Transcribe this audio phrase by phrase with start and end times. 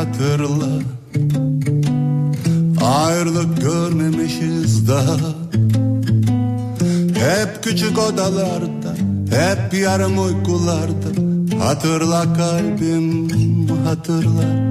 [0.00, 0.82] hatırla.
[2.84, 5.16] Ayrılık görmemişiz daha.
[7.14, 8.94] Hep küçük odalarda
[9.30, 11.08] Hep yarım uykularda.
[11.64, 13.28] Hatırla kalbim
[13.84, 14.70] hatırla.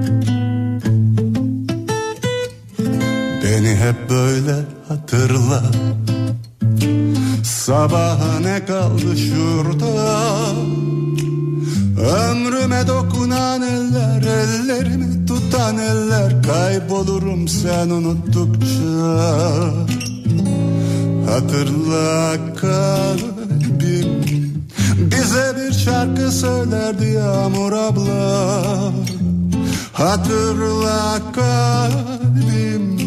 [3.44, 4.56] Beni hep böyle
[4.88, 5.62] hatırla.
[7.44, 10.50] Sabaha ne kaldı şurada?
[12.00, 15.19] Ömrüme dokunan eller Ellerimi
[15.60, 19.20] tutan eller Kaybolurum sen unuttukça.
[21.30, 24.24] Hatırla kalbim.
[24.98, 28.92] Bize bir şarkı söylerdi Yağmur abla.
[29.92, 32.98] Hatırla kalbim.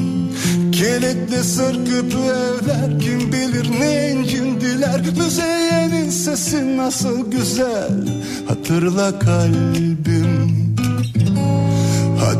[0.72, 7.92] Kilitli sır küpü evler Kim bilir ne incindiler Müzeyyenin sesi nasıl güzel.
[8.48, 10.43] Hatırla kalbim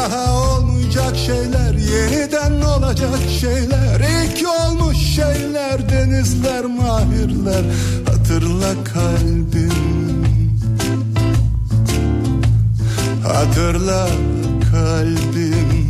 [0.00, 4.00] daha olmayacak şeyler Yeniden olacak şeyler.
[4.00, 7.64] İlk olmuş şeyler Denizler mahirler.
[8.06, 10.24] Hatırla kalbim.
[13.24, 14.08] Hatırla
[14.72, 15.80] kalbim.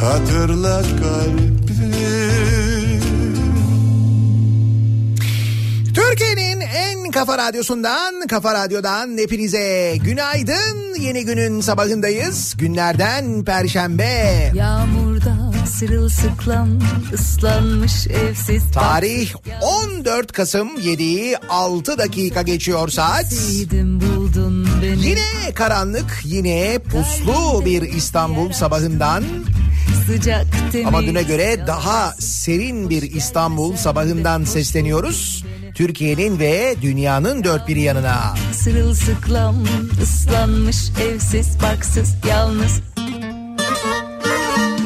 [0.00, 1.51] Hatırla kalbim
[7.12, 10.94] kafa radyosundan, kafa radyodan hepinize günaydın.
[11.00, 12.54] Yeni günün sabahındayız.
[12.58, 14.52] Günlerden perşembe.
[14.54, 16.78] Yağmurda sırılsıklam
[17.12, 23.32] ıslanmış evsiz Tarih 14 Kasım 7 6 dakika geçiyor saat.
[24.82, 29.24] Yine karanlık, yine puslu bir İstanbul sabahından
[30.86, 35.44] ama düne göre daha serin bir İstanbul sabahından sesleniyoruz.
[35.86, 38.34] Türkiye'nin ve dünyanın dört bir yanına.
[38.52, 39.56] Sırılsıklam
[40.02, 42.80] ıslanmış evsiz barksız yalnız.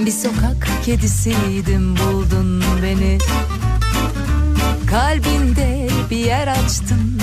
[0.06, 3.18] Bir sokak kedisiydim buldun beni.
[4.90, 7.20] Kalbinde bir yer açtın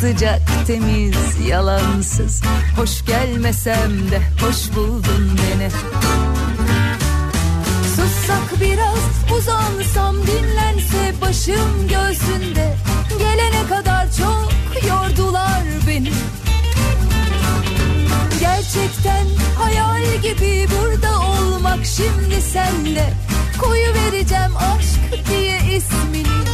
[0.00, 2.42] Sıcak temiz yalansız.
[2.76, 5.68] Hoş gelmesem de hoş buldun beni
[8.04, 12.76] Sussak biraz uzansam dinlense başım göğsünde.
[13.18, 14.52] Gelene kadar çok
[14.88, 16.12] yordular beni.
[18.40, 19.26] Gerçekten
[19.58, 23.14] hayal gibi burada olmak şimdi senle.
[23.60, 26.44] Koyu vereceğim aşk diye ismini.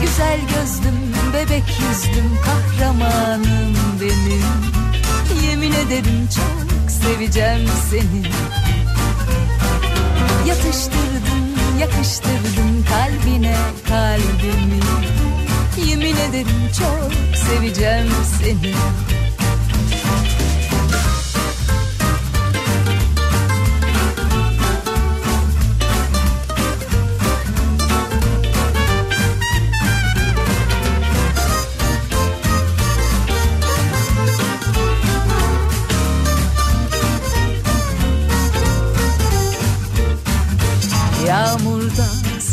[0.00, 4.44] Güzel gözlüm bebek yüzlüm kahramanım benim.
[5.48, 8.22] Yemin ederim çok seveceğim seni
[10.48, 13.56] Yatıştırdın, yakıştırdın kalbine
[13.88, 14.80] kalbimi.
[15.90, 18.06] Yemin ederim çok seveceğim
[18.38, 18.74] seni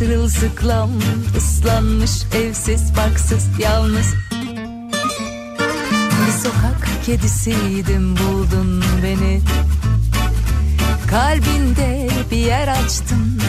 [0.04, 0.90] Sırılsıklam
[1.38, 4.16] ıslanmış evsiz barksız yalnız.
[6.26, 9.42] Bir sokak kedisiydim buldun beni.
[11.10, 13.42] Kalbinde bir yer açtın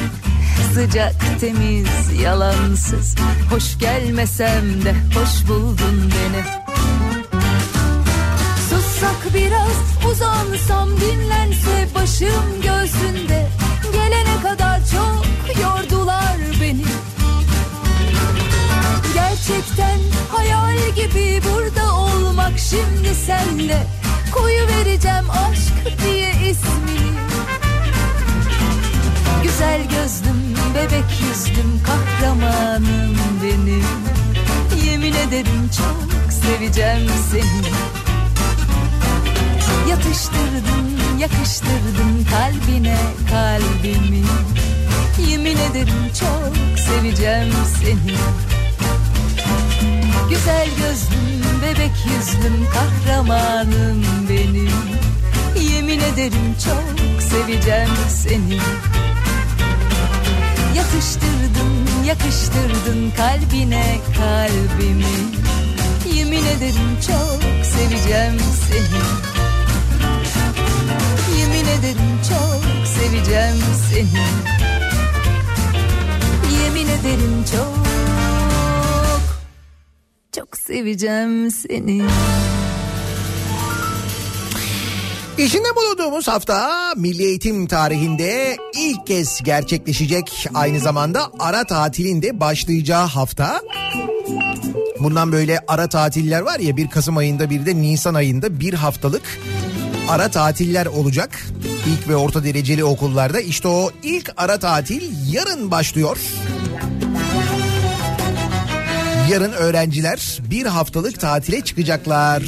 [0.74, 3.14] Sıcak temiz yalansız.
[3.50, 6.44] Hoş gelmesem de hoş buldun beni.
[8.70, 13.48] Sussak biraz uzansam dinlense başım göğsünde
[14.14, 15.24] Gelene kadar çok
[15.62, 16.84] yordular beni.
[19.14, 19.98] Gerçekten
[20.32, 23.86] hayal gibi burada olmak şimdi senle.
[24.34, 27.14] Koyu vereceğim aşk diye ismini.
[29.42, 33.84] Güzel gözlüm, bebek yüzlüm, kahramanım benim.
[34.86, 38.03] Yemin ederim çok seveceğim seni
[39.94, 42.98] Yatıştırdın, yakıştırdın kalbine
[43.30, 44.24] kalbimi.
[45.30, 48.16] Yemin ederim çok seveceğim seni.
[50.30, 54.72] Güzel gözlüm, bebek yüzlüm, kahramanım benim.
[55.72, 58.58] Yemin ederim çok seveceğim seni.
[60.76, 65.04] Yatıştırdın, yakıştırdın kalbine kalbimi.
[66.14, 69.33] Yemin ederim çok seveceğim seni
[71.64, 73.56] Yemin ederim çok seveceğim
[73.90, 74.24] seni.
[76.62, 77.86] Yemin ederim çok
[80.36, 82.02] Çok seveceğim seni.
[85.38, 90.46] İçinde bulunduğumuz hafta Milli Eğitim tarihinde ilk kez gerçekleşecek.
[90.54, 93.60] Aynı zamanda ara tatilin de başlayacağı hafta.
[95.00, 99.22] Bundan böyle ara tatiller var ya bir Kasım ayında bir de Nisan ayında bir haftalık
[100.08, 101.42] ara tatiller olacak.
[101.86, 105.02] İlk ve orta dereceli okullarda işte o ilk ara tatil
[105.32, 106.18] yarın başlıyor.
[109.30, 112.42] Yarın öğrenciler bir haftalık tatile çıkacaklar.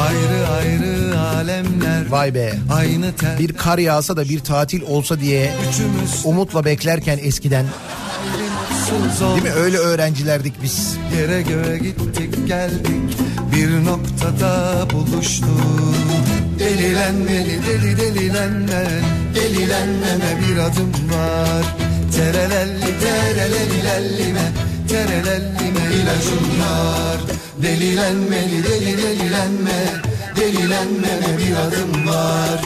[0.00, 2.54] Ayrı ayrı alemler Vay be.
[2.72, 7.66] Aynı tel Bir kar yağsa da bir tatil olsa diye Üçümüz umutla beklerken eskiden
[9.20, 10.96] değil mi öyle öğrencilerdik biz.
[11.16, 15.48] Yere göğe gittik geldik Bir noktada buluştuk
[16.58, 18.86] Delilenmeli deli delilenme
[19.34, 21.64] Delilenmeme bir adım var.
[22.16, 24.52] Terelelli terelellime
[24.88, 27.20] Terelellime ilacım var
[27.62, 30.02] Delilenmeli deli delilenme
[30.36, 32.60] Delilenmeme bir adım var.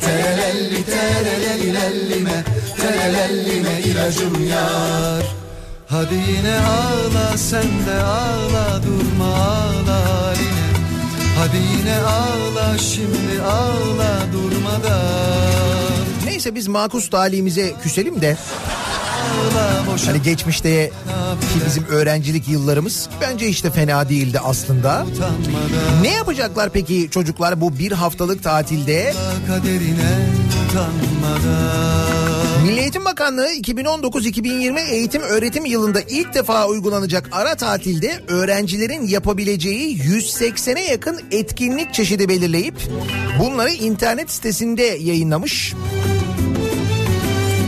[0.00, 2.44] Terelelli terelellime
[2.76, 5.24] Terelellime ilacım yar.
[5.88, 10.31] Hadi yine ağla sen de ağla durma ağla
[11.42, 15.00] Hadi yine ağla şimdi ağla durmadan
[16.24, 18.36] Neyse biz makus talihimize küselim de
[20.06, 20.90] hani geçmişte
[21.40, 25.06] ki bizim öğrencilik yıllarımız bence işte fena değildi aslında.
[26.02, 29.14] Ne yapacaklar peki çocuklar bu bir haftalık tatilde?
[29.46, 30.41] Kaderine
[30.72, 39.98] utanmadan Milli Eğitim Bakanlığı 2019-2020 eğitim öğretim yılında ilk defa uygulanacak ara tatilde öğrencilerin yapabileceği
[39.98, 42.74] 180'e yakın etkinlik çeşidi belirleyip
[43.38, 45.74] bunları internet sitesinde yayınlamış.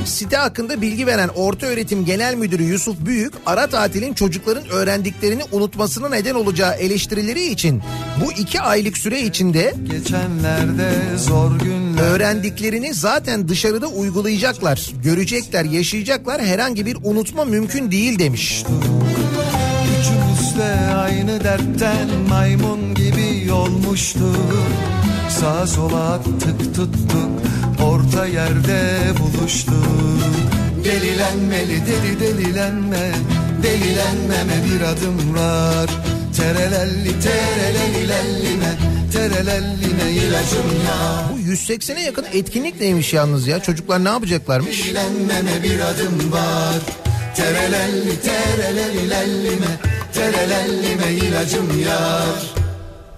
[0.04, 6.08] Site hakkında bilgi veren Orta Öğretim Genel Müdürü Yusuf Büyük, ara tatilin çocukların öğrendiklerini unutmasına
[6.08, 7.82] neden olacağı eleştirileri için
[8.24, 16.42] bu iki aylık süre içinde Geçenlerde zor günler öğrendiklerini zaten dışarıda uygulayacaklar, görecekler, yaşayacaklar.
[16.42, 18.64] Herhangi bir unutma mümkün değil demiş.
[20.00, 24.36] Üçümüz de aynı dertten maymun gibi olmuştuk
[25.40, 27.33] Sağa sola attık tuttuk
[27.82, 29.74] orta yerde buluştuk
[30.84, 33.12] Delilenmeli deli delilenme
[33.62, 35.90] Delilenmeme bir adım var.
[36.36, 38.74] Terelelli terelellime
[39.12, 41.28] Terelelline ilacım ya.
[41.32, 43.60] Bu 180'e yakın etkinlik neymiş yalnız ya?
[43.62, 44.84] Çocuklar ne yapacaklarmış?
[44.84, 46.80] Delilenmeme bir adım var.
[47.36, 49.66] Terelelli terelellime
[50.12, 52.63] Terelellime ilacım yar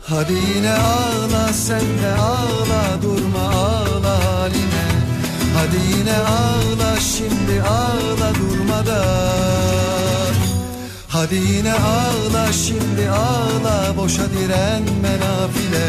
[0.08, 4.86] Hadi yine ağla sen de ağla durma ağla haline.
[5.56, 10.34] Hadi yine ağla şimdi ağla durmadan
[11.08, 15.86] Hadi yine ağla şimdi ağla boşa direnme nafile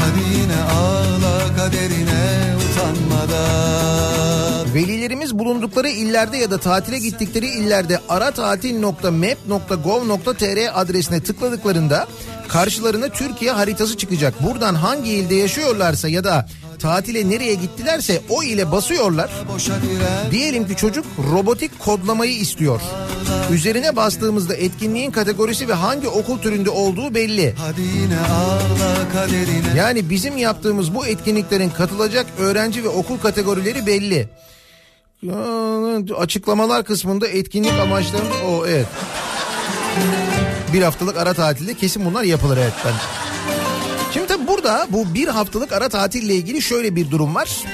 [0.00, 11.22] Hadi yine ağla kaderine utanmadan Velilerimiz bulundukları illerde ya da tatile gittikleri illerde aratatil.map.gov.tr adresine
[11.22, 12.06] tıkladıklarında
[12.48, 14.42] karşılarına Türkiye haritası çıkacak.
[14.42, 16.46] Buradan hangi ilde yaşıyorlarsa ya da
[16.78, 19.30] tatile nereye gittilerse o ile basıyorlar.
[20.30, 22.80] Diyelim ki çocuk robotik kodlamayı istiyor.
[23.52, 27.54] Üzerine bastığımızda etkinliğin kategorisi ve hangi okul türünde olduğu belli.
[29.76, 34.28] Yani bizim yaptığımız bu etkinliklerin katılacak öğrenci ve okul kategorileri belli.
[36.16, 38.86] Açıklamalar kısmında etkinlik amaçları o evet.
[40.72, 42.92] Bir haftalık ara tatilde kesin bunlar yapılır evet ben.
[44.12, 47.64] Şimdi tabi burada bu bir haftalık ara tatille ilgili şöyle bir durum var.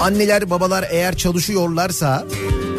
[0.00, 2.26] Anneler babalar eğer çalışıyorlarsa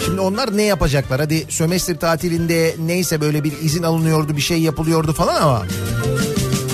[0.06, 1.20] şimdi onlar ne yapacaklar?
[1.20, 5.65] Hadi sömestr tatilinde neyse böyle bir izin alınıyordu bir şey yapılıyordu falan ama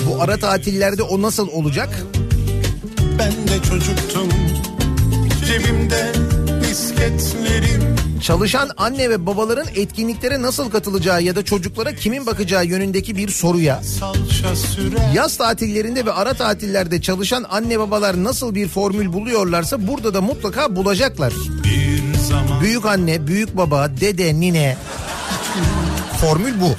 [0.06, 1.88] bu ara tatillerde o nasıl olacak?
[3.18, 4.28] Ben de çocuktum
[5.46, 6.12] Cebimde
[6.60, 13.28] misketlerim Çalışan anne ve babaların etkinliklere nasıl katılacağı ya da çocuklara kimin bakacağı yönündeki bir
[13.28, 13.80] soruya
[15.14, 20.76] yaz tatillerinde ve ara tatillerde çalışan anne babalar nasıl bir formül buluyorlarsa burada da mutlaka
[20.76, 21.32] bulacaklar.
[22.60, 24.76] Büyük anne, büyük baba, dede, nine
[26.20, 26.74] formül bu.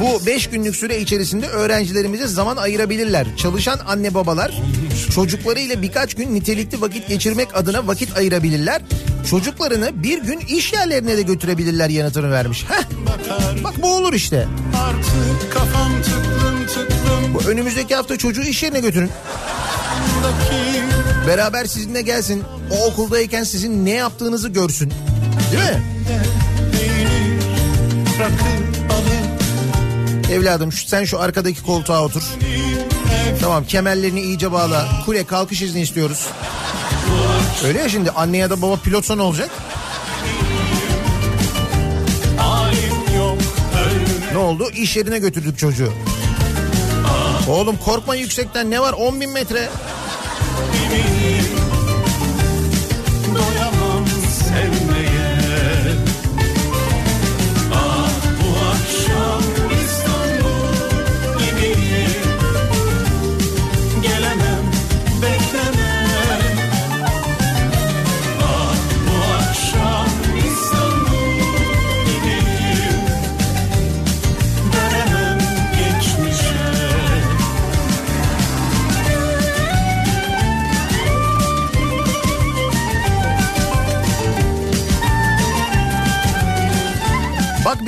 [0.00, 3.26] Bu 5 günlük süre içerisinde öğrencilerimize zaman ayırabilirler.
[3.36, 4.62] Çalışan anne babalar
[5.06, 8.82] çocuklarıyla birkaç gün nitelikli vakit geçirmek adına vakit ayırabilirler.
[9.30, 12.64] Çocuklarını bir gün iş yerlerine de götürebilirler yanıtını vermiş.
[12.68, 12.84] Heh,
[13.64, 14.46] bak bu olur işte.
[14.76, 19.10] Artık kafam tıklım tıklım Bu önümüzdeki hafta çocuğu iş yerine götürün.
[21.26, 22.42] Beraber sizinle gelsin.
[22.70, 24.92] O okuldayken sizin ne yaptığınızı görsün.
[25.52, 25.82] Değil mi?
[30.32, 32.22] Evladım sen şu arkadaki koltuğa otur.
[33.40, 34.88] Tamam kemerlerini iyice bağla.
[35.06, 36.26] Kule kalkış izni istiyoruz.
[37.64, 39.50] Öyle ya şimdi anne ya da baba pilotsa ne olacak?
[44.32, 44.70] Ne oldu?
[44.70, 45.92] İş yerine götürdük çocuğu.
[47.48, 49.68] Oğlum korkma yüksekten ne var 10 bin metre.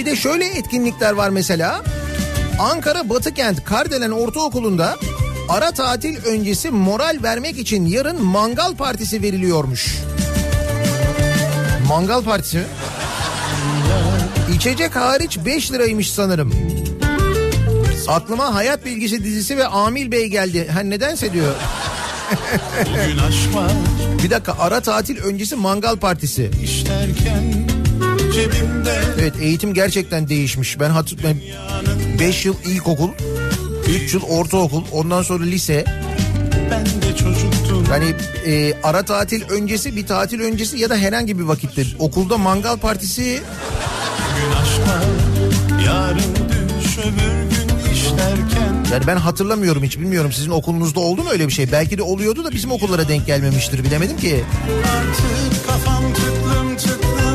[0.01, 1.83] Bir de şöyle etkinlikler var mesela.
[2.59, 4.97] Ankara Batıkent Kardelen Ortaokulu'nda
[5.49, 9.97] ara tatil öncesi moral vermek için yarın mangal partisi veriliyormuş.
[11.89, 12.65] Mangal partisi mi?
[14.55, 16.55] İçecek hariç 5 liraymış sanırım.
[18.09, 20.69] Aklıma Hayat Bilgisi dizisi ve Amil Bey geldi.
[20.69, 21.55] Ha nedense diyor.
[24.23, 26.51] Bir dakika ara tatil öncesi mangal partisi.
[26.65, 27.80] işlerken
[28.33, 30.81] Cebimde Evet eğitim gerçekten değişmiş.
[30.81, 31.41] Ben hatırlıyorum
[32.21, 33.11] 5 yıl ilkokul,
[34.05, 35.85] 3 yıl ortaokul, ondan sonra lise.
[36.71, 38.15] ben de çocuktum Yani
[38.47, 43.43] e, ara tatil öncesi, bir tatil öncesi ya da herhangi bir vakitte okulda mangal partisi
[44.33, 46.35] Bugün aşk var Yarın
[46.81, 51.53] düş öbür gün işlerken yani ben hatırlamıyorum hiç bilmiyorum sizin okulunuzda oldu mu öyle bir
[51.53, 51.73] şey?
[51.73, 54.45] Belki de oluyordu da bizim okullara denk gelmemiştir bilemedim ki.
[54.69, 57.30] Artık kafam tıklım tıklım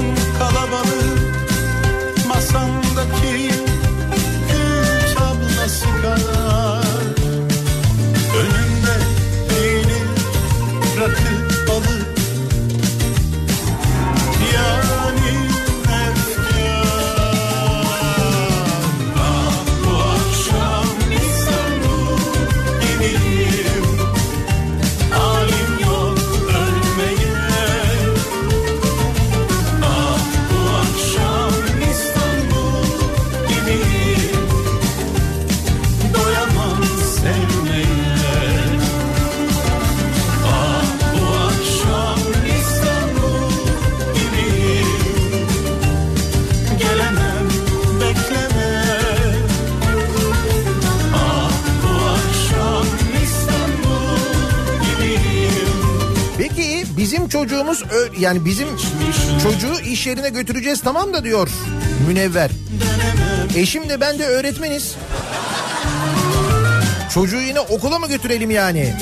[58.19, 58.67] yani bizim
[59.43, 61.49] çocuğu iş yerine götüreceğiz tamam da diyor
[62.07, 62.51] Münevver.
[63.55, 64.95] Eşim de ben de öğretmeniz.
[67.13, 68.93] Çocuğu yine okula mı götürelim yani?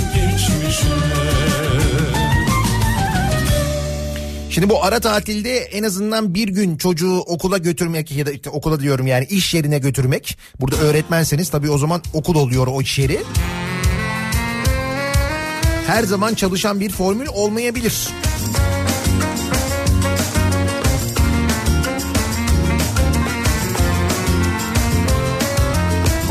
[4.50, 8.80] Şimdi bu ara tatilde en azından bir gün çocuğu okula götürmek ya da işte okula
[8.80, 10.38] diyorum yani iş yerine götürmek.
[10.60, 13.20] Burada öğretmenseniz tabii o zaman okul oluyor o iş yeri.
[15.88, 18.10] her zaman çalışan bir formül olmayabilir.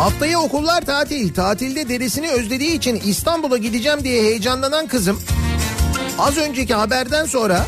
[0.03, 1.35] Haftaya okullar tatil.
[1.35, 5.21] Tatilde dedesini özlediği için İstanbul'a gideceğim diye heyecanlanan kızım
[6.19, 7.67] az önceki haberden sonra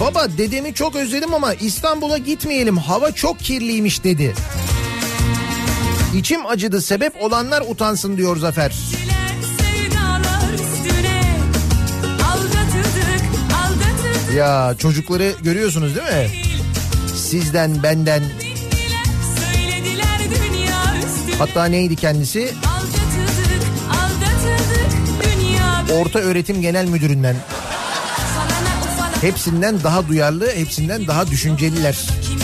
[0.00, 4.34] baba dedemi çok özledim ama İstanbul'a gitmeyelim hava çok kirliymiş dedi.
[6.16, 8.74] İçim acıdı sebep olanlar utansın diyor Zafer.
[14.36, 16.30] Ya çocukları görüyorsunuz değil mi?
[17.16, 18.22] Sizden benden
[21.40, 22.54] hatta neydi kendisi?
[23.90, 27.36] aldatıldık, Orta Öğretim Genel Müdüründen.
[29.20, 31.98] Hepsinden daha duyarlı, hepsinden daha düşünceliler.
[32.22, 32.39] Kimimiz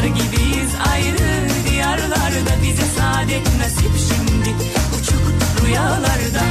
[0.00, 4.54] kuşlar gibiyiz ayrı diyarlarda bize saadet nasip şimdi
[5.00, 5.22] uçuk
[5.66, 6.42] rüyalarda.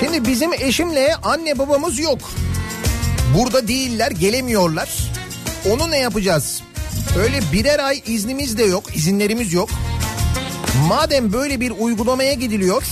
[0.00, 2.18] Şimdi bizim eşimle anne babamız yok.
[3.38, 4.88] Burada değiller, gelemiyorlar.
[5.70, 6.62] Onu ne yapacağız?
[7.18, 9.70] Öyle birer ay iznimiz de yok, izinlerimiz yok.
[10.88, 12.82] Madem böyle bir uygulamaya gidiliyor.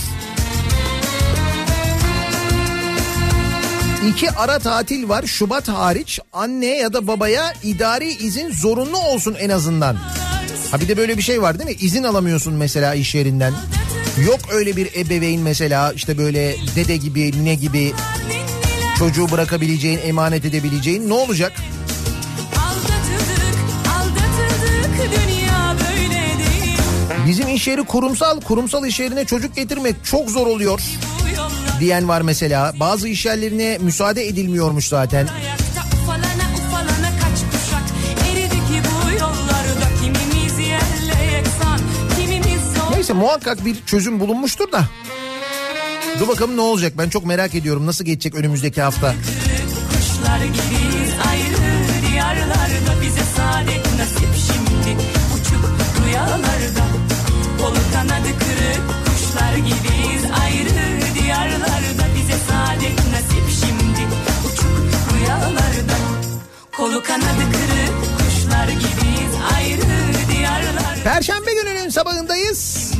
[4.07, 9.49] İki ara tatil var Şubat hariç anne ya da babaya idari izin zorunlu olsun en
[9.49, 9.95] azından.
[10.71, 11.75] Ha bir de böyle bir şey var değil mi?
[11.79, 13.53] İzin alamıyorsun mesela iş yerinden.
[14.25, 17.93] Yok öyle bir ebeveyn mesela işte böyle dede gibi, nine gibi
[18.99, 21.53] çocuğu bırakabileceğin, emanet edebileceğin ne olacak?
[22.55, 23.57] Aldatıldık,
[23.97, 25.15] aldatıldık.
[27.27, 30.81] Bizim iş yeri kurumsal, kurumsal iş yerine çocuk getirmek çok zor oluyor
[31.79, 32.73] diyen var mesela.
[32.79, 35.27] Bazı iş yerlerine müsaade edilmiyormuş zaten.
[42.91, 44.83] Neyse muhakkak bir çözüm bulunmuştur da.
[46.19, 49.15] Dur bakalım ne olacak ben çok merak ediyorum nasıl geçecek önümüzdeki hafta.
[49.91, 50.84] Kuşlar gibiyiz
[67.07, 69.81] kanadı kırık kuşlar gibiyiz ayrı
[70.31, 72.91] diyarlarda Perşembe gününün sabahındayız.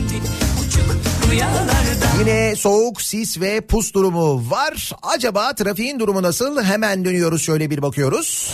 [2.20, 4.92] Yine soğuk, sis ve pus durumu var.
[5.04, 6.64] Acaba trafiğin durumu nasıl?
[6.64, 8.54] Hemen dönüyoruz şöyle bir bakıyoruz.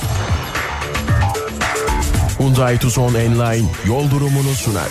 [2.39, 4.89] Hyundai Tucson Enline yol durumunu sunar.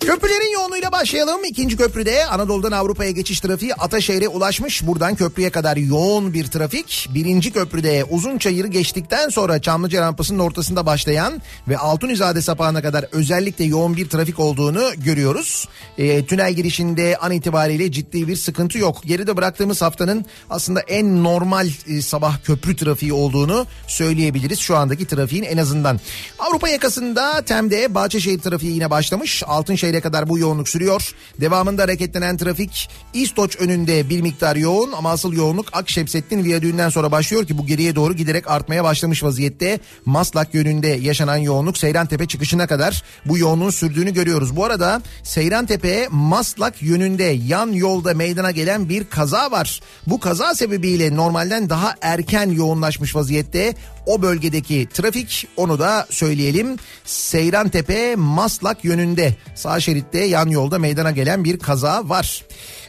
[0.00, 1.44] Köprülerin yoğunluğuyla başlayalım.
[1.44, 4.86] İkinci köprüde Anadolu'dan Avrupa'ya geçiş trafiği Ataşehir'e ulaşmış.
[4.86, 7.08] Buradan köprüye kadar yoğun bir trafik.
[7.14, 13.64] Birinci köprüde uzun çayırı geçtikten sonra Çamlıca rampasının ortasında başlayan ve Altunizade sapağına kadar özellikle
[13.64, 15.68] yoğun bir trafik olduğunu görüyoruz.
[15.98, 19.02] E, tünel girişinde an itibariyle ciddi bir sıkıntı yok.
[19.04, 24.58] Geride bıraktığımız haftanın aslında en normal e, sabah köprü trafiği olduğunu söyleyebiliriz.
[24.58, 26.00] Şu andaki trafiğin en azından.
[26.38, 29.42] Avrupa yakasında Tem'de Bahçeşehir trafiği yine başlamış.
[29.46, 31.14] Altınşehir'e kadar bu yoğunluk sürüyor.
[31.40, 37.46] Devamında hareketlenen trafik İstoç önünde bir miktar yoğun ama asıl yoğunluk Akşemsettin Viyadüğü'nden sonra başlıyor
[37.46, 39.80] ki bu geriye doğru giderek artmaya başlamış vaziyette.
[40.04, 44.56] Maslak yönünde yaşanan yoğunluk Seyrantepe çıkışına kadar bu yoğunluğun sürdüğünü görüyoruz.
[44.56, 49.80] Bu arada Seyrantepe Maslak yönünde yan yolda meydana gelen bir kaza var.
[50.06, 53.74] Bu kaza sebebiyle normalden daha erken yoğunlaşmış vaziyette
[54.06, 56.76] o bölgedeki trafik onu da söyleyelim.
[57.04, 62.44] Seyrantepe Maslak yönünde sağ şeritte yan yolda meydana gelen bir kaza var.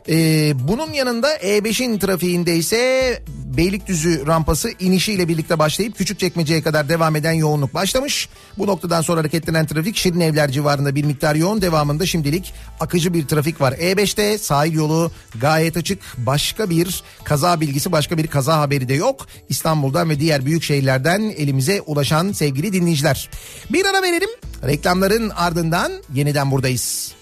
[0.10, 3.20] Ee, bunun yanında E5'in trafiğinde ise
[3.58, 8.30] Beylikdüzü rampası inişiyle birlikte başlayıp Küçükçekmece'ye kadar devam eden yoğunluk başlamış.
[8.58, 13.62] Bu noktadan sonra hareketlenen trafik Şirinevler civarında bir miktar yoğun devamında şimdilik akıcı bir trafik
[13.62, 13.74] var.
[13.74, 16.00] E5'te sahil yolu gayet açık.
[16.18, 19.28] Başka bir kaza bilgisi başka bir kaza haberi de yok.
[19.50, 23.30] İstanbul'dan ve diğer büyük şehirlerden elimize ulaşan sevgili dinleyiciler.
[23.70, 24.30] Bir ara verelim.
[24.68, 27.14] Reklamların ardından yeniden buradayız.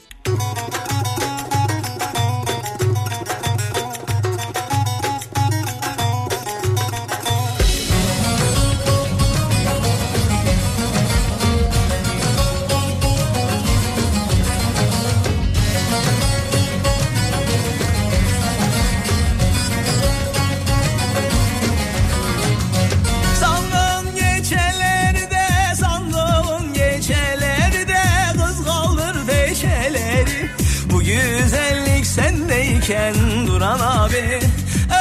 [32.91, 34.39] Diken duran abi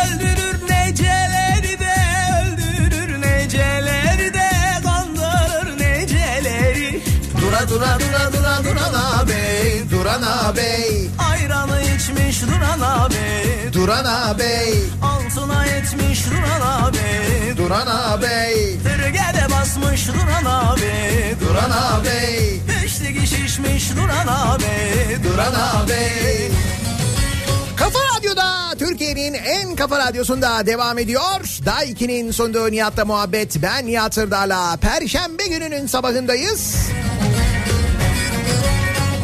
[0.00, 1.94] Öldürür neceleri de
[2.40, 4.50] öldürür neceleri de
[4.84, 7.02] Kandırır neceleri.
[7.40, 13.72] Dura dura dura dura Duran ağabey Duran ağabey Ayranı içmiş duran abi.
[13.72, 17.56] Duran ağabey Altına etmiş duran abi.
[17.56, 21.36] Duran ağabey Tırgede basmış duran abi.
[21.40, 24.64] Duran ağabey Beşlik şişmiş duran abi.
[25.24, 26.50] Duran ağabey
[27.80, 31.58] Kafa Radyo'da Türkiye'nin en kafa radyosunda devam ediyor.
[31.66, 33.62] Day 2'nin sunduğu Nihat'la muhabbet.
[33.62, 36.76] Ben Nihat Sırdar'la Perşembe gününün sabahındayız.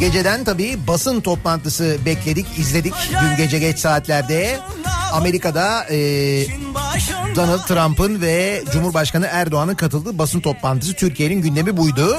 [0.01, 4.61] Geceden tabii basın toplantısı bekledik, izledik dün gece geç saatlerde.
[5.13, 5.97] Amerika'da e,
[7.37, 12.17] Donald Trump'ın ve Cumhurbaşkanı Erdoğan'ın katıldığı basın toplantısı Türkiye'nin gündemi buydu.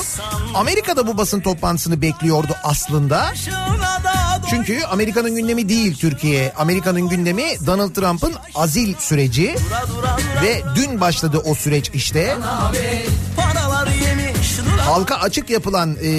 [0.55, 3.33] Amerika'da bu basın toplantısını bekliyordu aslında.
[4.49, 6.53] Çünkü Amerika'nın gündemi değil Türkiye.
[6.57, 9.55] Amerika'nın gündemi Donald Trump'ın azil süreci
[10.43, 12.37] ve dün başladı o süreç işte.
[14.79, 16.09] Halka açık yapılan e,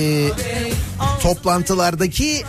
[1.29, 2.43] toplantılardaki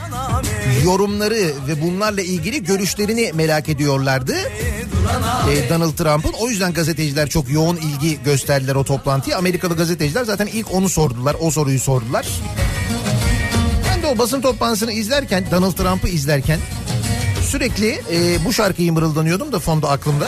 [0.83, 4.35] yorumları ve bunlarla ilgili görüşlerini merak ediyorlardı.
[5.51, 9.37] E, Donald Trump'ın o yüzden gazeteciler çok yoğun ilgi gösterdiler o toplantıya.
[9.37, 12.27] Amerikalı gazeteciler zaten ilk onu sordular, o soruyu sordular.
[13.89, 16.59] Ben de o basın toplantısını izlerken, Donald Trump'ı izlerken
[17.41, 20.27] sürekli e, bu şarkıyı mırıldanıyordum da fonda aklımda.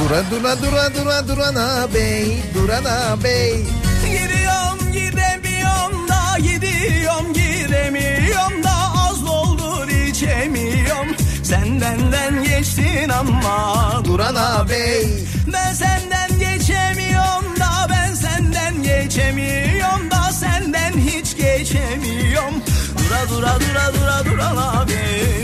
[0.00, 3.64] Dura dura dura dura durana bey, durana bey.
[13.18, 15.06] Ama Durana bey.
[15.52, 22.54] Ben senden geçemiyorum da ben senden geçemiyorum da senden hiç geçemiyorum
[22.98, 24.98] Dura dura dura dura duran abi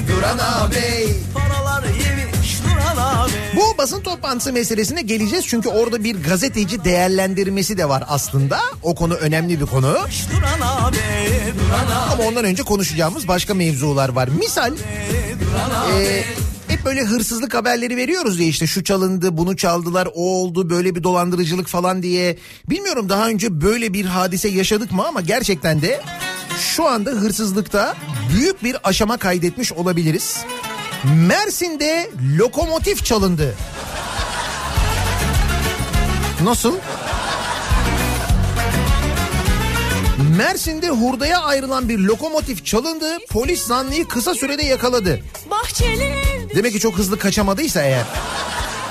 [0.08, 1.08] Durana bey.
[1.34, 7.88] Paralar yemiş duran abi Bu basın toplantısı meselesine geleceğiz çünkü orada bir gazeteci değerlendirmesi de
[7.88, 8.60] var aslında.
[8.82, 9.96] O konu önemli bir konu.
[10.32, 10.96] Duran abi
[11.58, 14.28] duran abi Ama ondan önce konuşacağımız başka mevzular var.
[14.28, 14.72] Misal
[16.00, 16.24] e,
[16.85, 21.66] böyle hırsızlık haberleri veriyoruz ya işte şu çalındı bunu çaldılar o oldu böyle bir dolandırıcılık
[21.66, 22.38] falan diye.
[22.70, 26.01] Bilmiyorum daha önce böyle bir hadise yaşadık mı ama gerçekten de
[26.59, 27.97] şu anda hırsızlıkta
[28.35, 30.44] büyük bir aşama kaydetmiş olabiliriz.
[31.29, 33.55] Mersin'de lokomotif çalındı.
[36.42, 36.75] Nasıl?
[40.37, 43.18] Mersin'de hurdaya ayrılan bir lokomotif çalındı.
[43.31, 45.20] Polis zanlıyı kısa sürede yakaladı.
[45.51, 48.04] Bahçeli Demek ki çok hızlı kaçamadıysa eğer.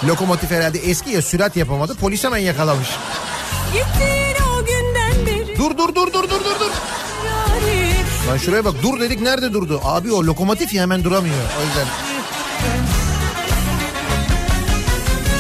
[0.08, 1.96] Lokomotif herhalde eski ya sürat yapamadı.
[1.96, 2.88] Polis hemen yakalamış.
[5.58, 6.72] Dur dur dur dur dur dur dur.
[8.30, 9.82] Lan şuraya bak dur dedik nerede durdu?
[9.84, 11.36] Abi o lokomotif ya hemen duramıyor.
[11.36, 11.88] O yüzden.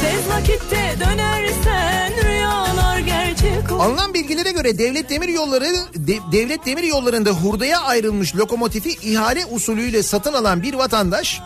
[0.01, 1.92] Tez vakitte dönersen
[3.71, 10.03] Alınan bilgilere göre devlet demir yolları de- devlet demir yollarında hurdaya ayrılmış lokomotifi ihale usulüyle
[10.03, 11.41] satın alan bir vatandaş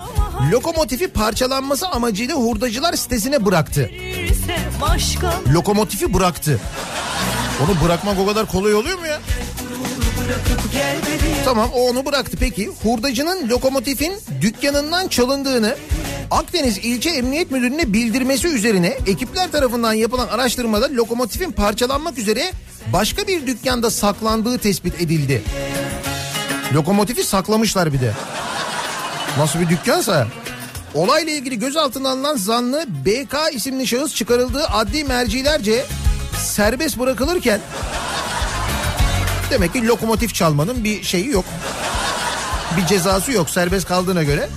[0.51, 3.91] lokomotifi parçalanması amacıyla hurdacılar sitesine bıraktı.
[5.53, 6.59] Lokomotifi bıraktı.
[7.65, 9.19] Onu bırakmak o kadar kolay oluyor mu ya?
[11.45, 12.71] Tamam o onu bıraktı peki.
[12.83, 15.75] Hurdacının lokomotifin dükkanından çalındığını
[16.31, 22.51] Akdeniz İlçe Emniyet Müdürlüğü'ne bildirmesi üzerine ekipler tarafından yapılan araştırmada lokomotifin parçalanmak üzere
[22.93, 25.43] başka bir dükkanda saklandığı tespit edildi.
[26.73, 28.13] Lokomotifi saklamışlar bir de.
[29.37, 30.27] Nasıl bir dükkansa.
[30.93, 35.85] Olayla ilgili gözaltına alınan zanlı BK isimli şahıs çıkarıldığı adli mercilerce
[36.37, 37.59] serbest bırakılırken
[39.51, 41.45] demek ki lokomotif çalmanın bir şeyi yok.
[42.77, 44.49] Bir cezası yok serbest kaldığına göre.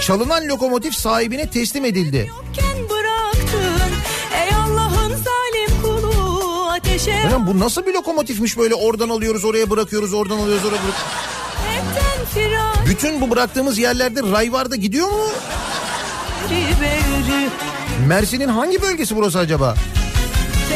[0.00, 2.30] Çalınan lokomotif sahibine teslim edildi.
[7.24, 10.94] Hocam bu nasıl bir lokomotifmiş böyle oradan alıyoruz oraya bırakıyoruz oradan alıyoruz oraya bırak.
[11.70, 15.28] Hepten firar Bütün bu bıraktığımız yerlerde ray var da gidiyor mu?
[18.06, 19.74] Mersin'in hangi bölgesi burası acaba?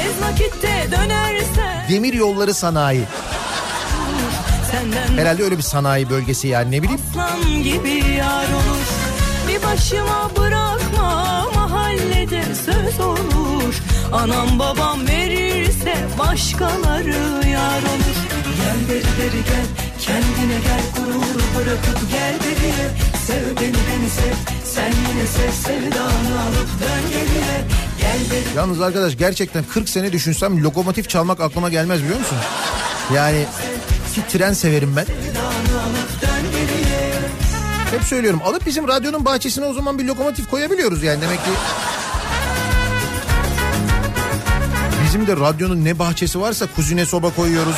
[0.01, 3.05] Tez vakitte dönersen Demir yolları sanayi.
[4.71, 7.01] Senden Herhalde öyle bir sanayi bölgesi yani ne bileyim.
[7.11, 8.87] aslan gibi yar olur.
[9.49, 13.75] Bir başıma bırakma mahallede söz olur.
[14.13, 18.17] Anam babam verirse başkaları yar olur.
[18.57, 19.67] Gel beri beri gel
[20.01, 22.91] kendine gel gurur bırakıp gel beriye
[23.27, 24.35] Sev beni beni sev
[24.65, 27.65] sen yine sev sevdanı alıp dön geriye
[28.57, 32.39] Yalnız arkadaş gerçekten 40 sene düşünsem lokomotif çalmak aklıma gelmez biliyor musun?
[33.15, 33.47] Yani
[34.15, 35.07] ki tren severim ben.
[37.91, 41.51] Hep söylüyorum alıp bizim radyonun bahçesine o zaman bir lokomotif koyabiliyoruz yani demek ki.
[45.05, 47.77] Bizim de radyonun ne bahçesi varsa kuzine soba koyuyoruz.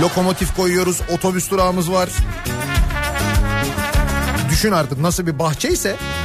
[0.00, 2.08] Lokomotif koyuyoruz, otobüs durağımız var.
[4.50, 5.88] Düşün artık nasıl bir bahçeyse.
[5.90, 6.21] Gel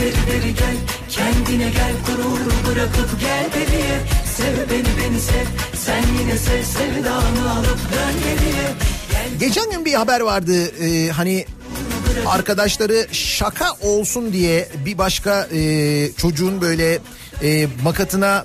[0.00, 0.76] beri beri gel
[1.08, 4.00] kendine gel gururu bırakıp gel beriye
[4.36, 8.72] Sev beni beni sev sen yine sev sevdanı alıp dön geriye.
[9.40, 11.46] Geçen gün bir haber vardı e, hani
[12.26, 16.98] arkadaşları şaka olsun diye bir başka e, çocuğun böyle
[17.42, 18.44] e, makatına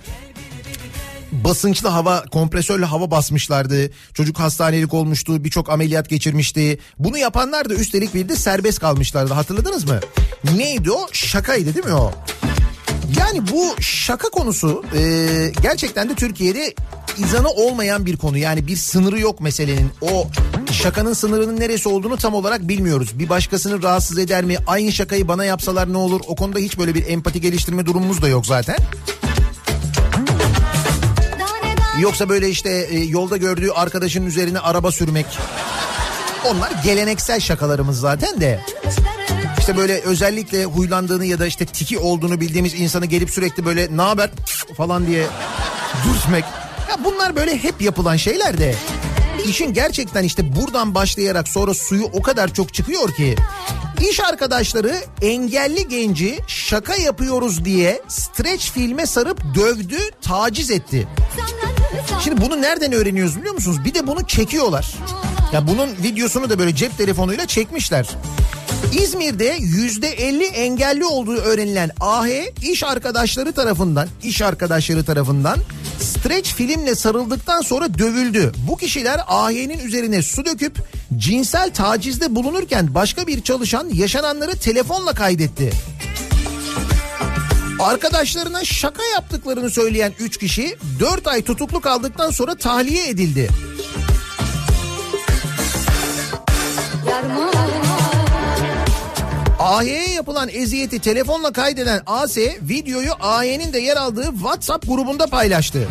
[1.31, 3.91] basınçlı hava kompresörlü hava basmışlardı.
[4.13, 6.79] Çocuk hastanelik olmuştu birçok ameliyat geçirmişti.
[6.99, 9.99] Bunu yapanlar da üstelik bir de serbest kalmışlardı hatırladınız mı?
[10.55, 11.07] Neydi o?
[11.11, 12.11] Şakaydı değil mi o?
[13.19, 15.01] Yani bu şaka konusu e,
[15.61, 16.73] gerçekten de Türkiye'de
[17.17, 18.37] izanı olmayan bir konu.
[18.37, 19.91] Yani bir sınırı yok meselenin.
[20.01, 20.27] O
[20.71, 23.19] şakanın sınırının neresi olduğunu tam olarak bilmiyoruz.
[23.19, 24.57] Bir başkasını rahatsız eder mi?
[24.67, 26.21] Aynı şakayı bana yapsalar ne olur?
[26.27, 28.77] O konuda hiç böyle bir empati geliştirme durumumuz da yok zaten.
[32.01, 35.25] Yoksa böyle işte e, yolda gördüğü arkadaşının üzerine araba sürmek.
[36.45, 38.59] Onlar geleneksel şakalarımız zaten de.
[39.59, 44.01] İşte böyle özellikle huylandığını ya da işte tiki olduğunu bildiğimiz insanı gelip sürekli böyle ne
[44.01, 44.29] haber
[44.77, 45.25] falan diye
[46.05, 46.45] dürtmek.
[46.89, 48.75] Ya bunlar böyle hep yapılan şeyler de.
[49.45, 53.35] İşin gerçekten işte buradan başlayarak sonra suyu o kadar çok çıkıyor ki
[54.09, 61.07] iş arkadaşları engelli genci şaka yapıyoruz diye streç filme sarıp dövdü, taciz etti.
[62.23, 63.77] Şimdi bunu nereden öğreniyoruz biliyor musunuz?
[63.85, 64.93] Bir de bunu çekiyorlar.
[65.53, 68.07] Ya bunun videosunu da böyle cep telefonuyla çekmişler.
[68.91, 72.27] İzmir'de yüzde 50 engelli olduğu öğrenilen AH
[72.61, 75.57] iş arkadaşları tarafından iş arkadaşları tarafından
[75.99, 78.51] streç filmle sarıldıktan sonra dövüldü.
[78.67, 80.77] Bu kişiler AH'nin üzerine su döküp
[81.17, 85.71] cinsel tacizde bulunurken başka bir çalışan yaşananları telefonla kaydetti.
[87.81, 93.49] Arkadaşlarına şaka yaptıklarını söyleyen 3 kişi 4 ay tutuklu kaldıktan sonra tahliye edildi.
[99.59, 105.87] AH'ye yapılan eziyeti telefonla kaydeden AS videoyu AH'nin de yer aldığı WhatsApp grubunda paylaştı.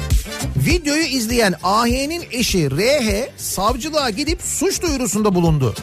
[0.57, 5.75] Videoyu izleyen AH'nin eşi RH savcılığa gidip suç duyurusunda bulundu.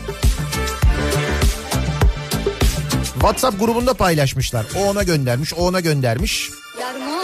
[3.28, 4.66] WhatsApp grubunda paylaşmışlar.
[4.78, 6.50] O ona göndermiş, o ona göndermiş.
[6.82, 7.18] Yarma,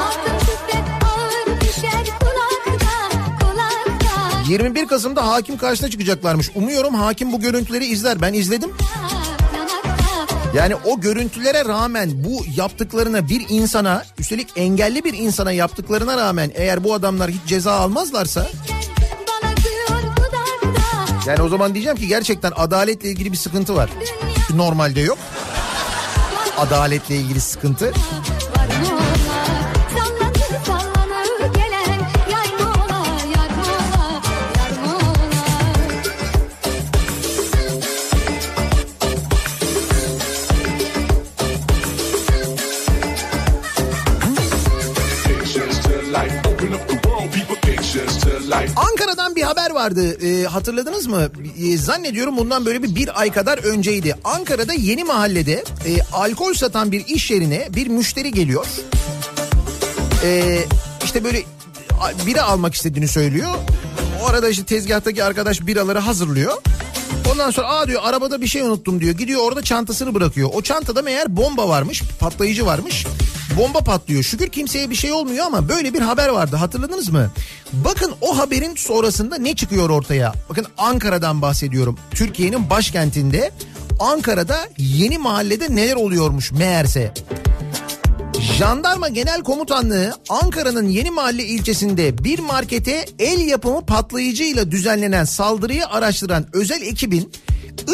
[0.00, 4.44] altın küpet ağır düşer kulaktan, kulaktan.
[4.48, 6.50] 21 Kasım'da hakim karşısına çıkacaklarmış.
[6.54, 8.20] Umuyorum hakim bu görüntüleri izler.
[8.20, 8.70] Ben izledim.
[10.54, 16.84] Yani o görüntülere rağmen bu yaptıklarına bir insana üstelik engelli bir insana yaptıklarına rağmen eğer
[16.84, 18.46] bu adamlar hiç ceza almazlarsa
[21.26, 23.90] yani o zaman diyeceğim ki gerçekten adaletle ilgili bir sıkıntı var.
[24.54, 25.18] Normalde yok.
[26.58, 27.92] Adaletle ilgili sıkıntı.
[49.20, 51.30] Ankara'dan bir haber vardı Ee, hatırladınız mı?
[51.58, 54.14] Ee, zannediyorum bundan böyle bir, bir ay kadar önceydi.
[54.24, 58.66] Ankara'da yeni mahallede e, alkol satan bir iş yerine bir müşteri geliyor.
[60.24, 60.58] Ee,
[61.04, 61.42] işte böyle
[62.26, 63.54] bira almak istediğini söylüyor.
[64.22, 66.62] O arada işte tezgahtaki arkadaş biraları hazırlıyor.
[67.32, 69.14] Ondan sonra aa diyor arabada bir şey unuttum diyor.
[69.14, 70.50] Gidiyor orada çantasını bırakıyor.
[70.52, 73.06] O çantada meğer bomba varmış, patlayıcı varmış.
[73.60, 74.22] Bomba patlıyor.
[74.22, 76.56] Şükür kimseye bir şey olmuyor ama böyle bir haber vardı.
[76.56, 77.30] Hatırladınız mı?
[77.72, 80.32] Bakın o haberin sonrasında ne çıkıyor ortaya?
[80.48, 81.98] Bakın Ankara'dan bahsediyorum.
[82.10, 83.50] Türkiye'nin başkentinde
[83.98, 87.14] Ankara'da yeni mahallede neler oluyormuş meğerse.
[88.58, 96.46] Jandarma Genel Komutanlığı Ankara'nın Yeni Mahalle ilçesinde bir markete el yapımı patlayıcıyla düzenlenen saldırıyı araştıran
[96.52, 97.32] özel ekibin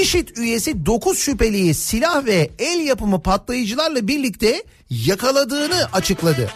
[0.01, 6.51] IŞİD üyesi 9 şüpheliyi silah ve el yapımı patlayıcılarla birlikte yakaladığını açıkladı.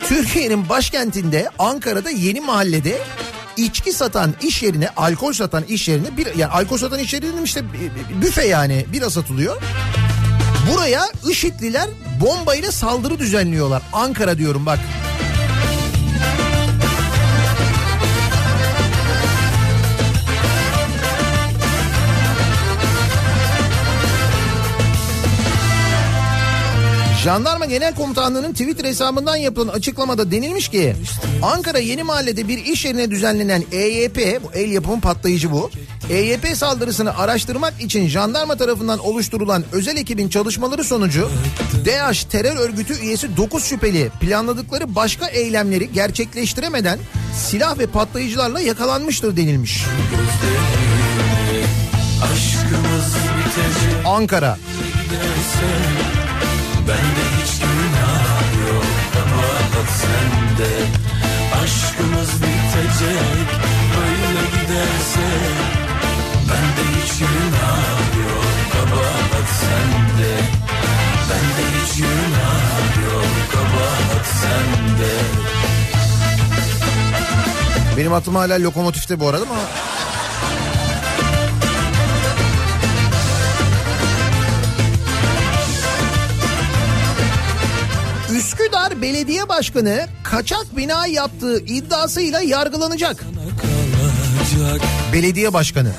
[0.00, 2.98] Türkiye'nin başkentinde Ankara'da Yeni Mahalle'de
[3.56, 7.62] içki satan iş yerine, alkol satan iş yerine bir yani alkol satan iş yerine işte
[8.22, 9.62] büfe yani bira satılıyor.
[10.72, 11.88] Buraya IŞİD'liler
[12.20, 13.82] bombayla saldırı düzenliyorlar.
[13.92, 14.78] Ankara diyorum bak.
[27.24, 30.96] Jandarma Genel Komutanlığı'nın Twitter hesabından yapılan açıklamada denilmiş ki
[31.42, 35.70] Ankara Yeni Mahalle'de bir iş yerine düzenlenen EYP, bu el yapımı patlayıcı bu.
[36.10, 41.30] EYP saldırısını araştırmak için jandarma tarafından oluşturulan özel ekibin çalışmaları sonucu
[41.86, 46.98] DAEŞ terör örgütü üyesi 9 şüpheli planladıkları başka eylemleri gerçekleştiremeden
[47.36, 49.84] silah ve patlayıcılarla yakalanmıştır denilmiş.
[54.04, 54.58] Ankara.
[56.88, 60.72] Bende hiç günah yok Kabahat sende.
[61.62, 63.48] Aşkımız bitecek
[63.96, 65.28] Böyle giderse.
[66.48, 70.32] Bende hiç günah yok Kabahat sende.
[71.30, 75.12] Bende hiç günah yok Kabahat sende.
[77.96, 79.60] Benim aklım hala lokomotifte bu arada ama
[88.38, 93.24] Üsküdar Belediye Başkanı kaçak bina yaptığı iddiasıyla yargılanacak.
[95.12, 95.92] Belediye Başkanı.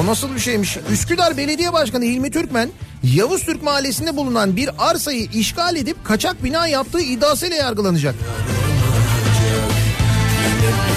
[0.00, 0.78] O nasıl bir şeymiş?
[0.90, 2.70] Üsküdar Belediye Başkanı Hilmi Türkmen,
[3.02, 8.14] Yavuz Türk Mahallesi'nde bulunan bir arsayı işgal edip kaçak bina yaptığı iddiasıyla yargılanacak.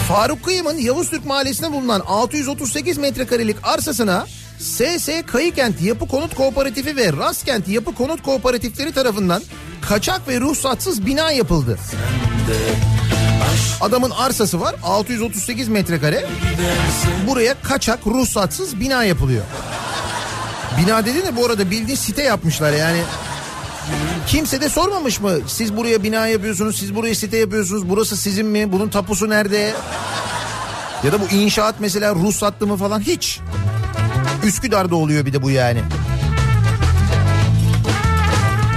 [0.07, 4.25] Faruk Kıyım'ın Yavuz Türk Mahallesi'nde bulunan 638 metrekarelik arsasına
[4.59, 9.43] SS Kayıkent Yapı Konut Kooperatifi ve Rastkent Yapı Konut Kooperatifleri tarafından
[9.81, 11.77] kaçak ve ruhsatsız bina yapıldı.
[13.81, 16.25] Adamın arsası var 638 metrekare.
[17.27, 19.43] Buraya kaçak ruhsatsız bina yapılıyor.
[20.77, 23.01] Bina dedi de bu arada bildiğin site yapmışlar yani.
[24.27, 25.31] Kimse de sormamış mı?
[25.47, 27.89] Siz buraya bina yapıyorsunuz, siz buraya site yapıyorsunuz.
[27.89, 28.71] Burası sizin mi?
[28.71, 29.73] Bunun tapusu nerede?
[31.03, 33.39] Ya da bu inşaat mesela ruhsatlı mı falan hiç.
[34.47, 35.79] Üsküdar'da oluyor bir de bu yani.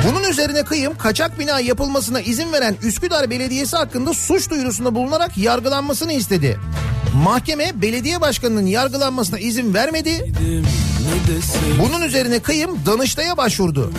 [0.08, 6.12] Bunun üzerine kıyım kaçak bina yapılmasına izin veren Üsküdar Belediyesi hakkında suç duyurusunda bulunarak yargılanmasını
[6.12, 6.58] istedi.
[7.14, 10.32] Mahkeme belediye başkanının yargılanmasına izin vermedi.
[11.78, 13.92] Bunun üzerine kıyım Danıştay'a başvurdu.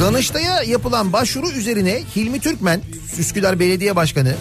[0.00, 2.80] Danıştay'a yapılan başvuru üzerine Hilmi Türkmen,
[3.18, 4.34] Üsküdar Belediye Başkanı,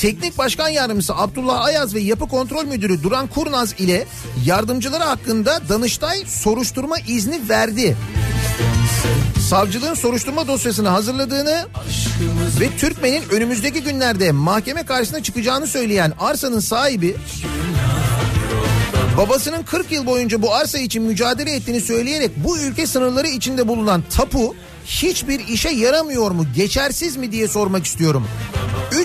[0.00, 4.06] Teknik Başkan Yardımcısı Abdullah Ayaz ve Yapı Kontrol Müdürü Duran Kurnaz ile
[4.44, 7.96] yardımcıları hakkında Danıştay soruşturma izni verdi.
[9.48, 11.68] Savcılığın soruşturma dosyasını hazırladığını
[12.60, 17.16] ve Türkmen'in önümüzdeki günlerde mahkeme karşısına çıkacağını söyleyen arsanın sahibi
[19.16, 24.02] babasının 40 yıl boyunca bu arsa için mücadele ettiğini söyleyerek bu ülke sınırları içinde bulunan
[24.16, 24.54] tapu
[24.86, 28.26] hiçbir işe yaramıyor mu, geçersiz mi diye sormak istiyorum.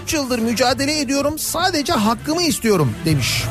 [0.05, 3.43] 3 yıldır mücadele ediyorum, sadece hakkımı istiyorum demiş.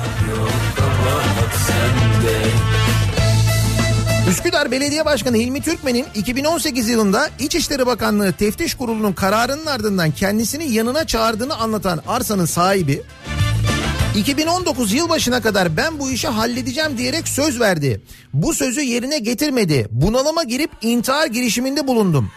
[4.30, 11.06] Üsküdar Belediye Başkanı Hilmi Türkmen'in 2018 yılında İçişleri Bakanlığı Teftiş Kurulu'nun kararının ardından kendisini yanına
[11.06, 13.02] çağırdığını anlatan arsanın sahibi
[14.16, 18.02] 2019 yılbaşına kadar ben bu işi halledeceğim diyerek söz verdi.
[18.34, 19.88] Bu sözü yerine getirmedi.
[19.90, 22.30] Bunalıma girip intihar girişiminde bulundum.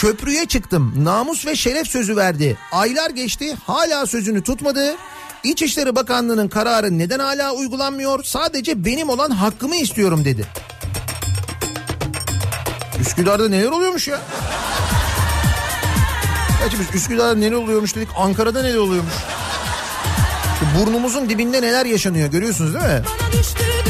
[0.00, 0.94] Köprüye çıktım.
[1.04, 2.58] Namus ve şeref sözü verdi.
[2.72, 3.56] Aylar geçti.
[3.66, 4.96] Hala sözünü tutmadı.
[5.44, 8.24] İçişleri Bakanlığı'nın kararı neden hala uygulanmıyor?
[8.24, 10.46] Sadece benim olan hakkımı istiyorum dedi.
[13.00, 14.20] Üsküdar'da neler oluyormuş ya?
[16.60, 18.08] Gerçi biz Üsküdar'da neler oluyormuş dedik.
[18.16, 19.14] Ankara'da neler oluyormuş?
[20.78, 23.02] Burnumuzun dibinde neler yaşanıyor görüyorsunuz değil mi?
[23.20, 23.89] Bana düştü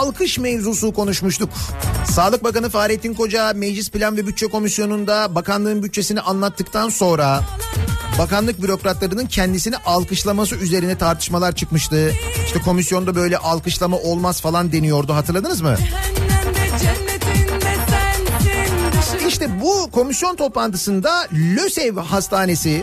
[0.00, 1.48] alkış mevzusu konuşmuştuk.
[2.12, 7.40] Sağlık Bakanı Fahrettin Koca Meclis Plan ve Bütçe Komisyonu'nda bakanlığın bütçesini anlattıktan sonra
[8.18, 12.12] bakanlık bürokratlarının kendisini alkışlaması üzerine tartışmalar çıkmıştı.
[12.46, 15.76] İşte komisyonda böyle alkışlama olmaz falan deniyordu hatırladınız mı?
[19.28, 22.82] İşte bu komisyon toplantısında LÖSEV Hastanesi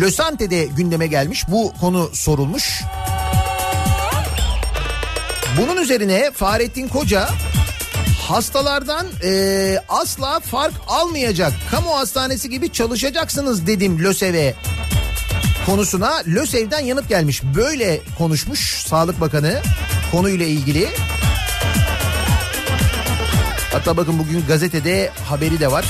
[0.00, 1.44] Lösante'de gündeme gelmiş.
[1.48, 2.82] Bu konu sorulmuş.
[5.58, 7.28] Bunun üzerine Fahrettin Koca
[8.28, 14.54] hastalardan e, asla fark almayacak kamu hastanesi gibi çalışacaksınız dedim LÖSEV'e
[15.66, 17.42] konusuna LÖSEV'den yanıt gelmiş.
[17.56, 19.60] Böyle konuşmuş Sağlık Bakanı
[20.12, 20.88] konuyla ilgili.
[23.72, 25.84] Hatta bakın bugün gazetede haberi de var.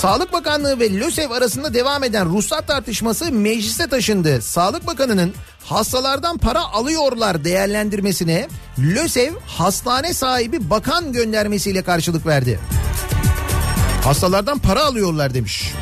[0.00, 4.42] Sağlık Bakanlığı ve LÖSEV arasında devam eden ruhsat tartışması meclise taşındı.
[4.42, 5.34] Sağlık Bakanı'nın
[5.64, 8.48] hastalardan para alıyorlar değerlendirmesine
[8.78, 12.60] LÖSEV hastane sahibi bakan göndermesiyle karşılık verdi.
[14.04, 15.72] Hastalardan para alıyorlar demiş.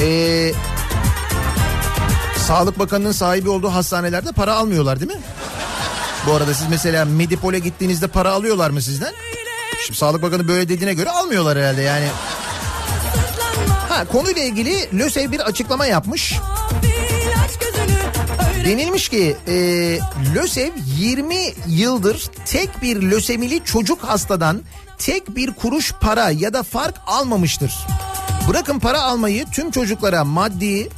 [0.00, 0.52] Ee,
[2.46, 5.22] Sağlık Bakanı'nın sahibi olduğu hastanelerde para almıyorlar değil mi?
[6.26, 9.14] Bu arada siz mesela Medipol'e gittiğinizde para alıyorlar mı sizden?
[9.86, 12.06] Şimdi Sağlık Bakanı böyle dediğine göre almıyorlar herhalde yani.
[13.94, 16.34] Ha konuyla ilgili LÖSEV bir açıklama yapmış.
[18.64, 19.54] Denilmiş ki e,
[20.34, 21.36] LÖSEV 20
[21.68, 24.60] yıldır tek bir lösemili çocuk hastadan
[24.98, 27.74] tek bir kuruş para ya da fark almamıştır.
[28.48, 30.88] Bırakın para almayı tüm çocuklara maddi,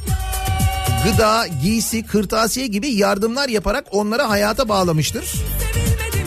[1.03, 5.33] gıda, giysi, kırtasiye gibi yardımlar yaparak onlara hayata bağlamıştır.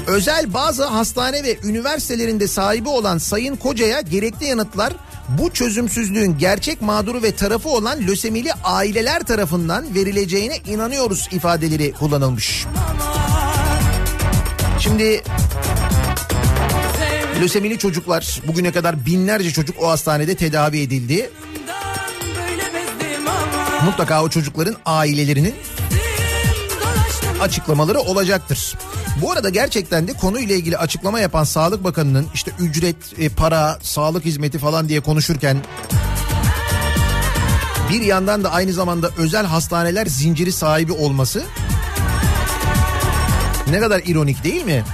[0.06, 4.92] Özel bazı hastane ve üniversitelerinde sahibi olan Sayın Koca'ya gerekli yanıtlar
[5.38, 12.66] bu çözümsüzlüğün gerçek mağduru ve tarafı olan lösemili aileler tarafından verileceğine inanıyoruz ifadeleri kullanılmış.
[14.78, 15.22] Şimdi
[17.40, 21.30] lösemili çocuklar bugüne kadar binlerce çocuk o hastanede tedavi edildi.
[23.84, 25.54] Mutlaka o çocukların ailelerinin
[27.40, 28.74] açıklamaları olacaktır.
[29.20, 34.24] Bu arada gerçekten de konuyla ilgili açıklama yapan Sağlık Bakanı'nın işte ücret, e, para, sağlık
[34.24, 35.56] hizmeti falan diye konuşurken
[37.90, 41.42] bir yandan da aynı zamanda özel hastaneler zinciri sahibi olması
[43.70, 44.84] ne kadar ironik değil mi?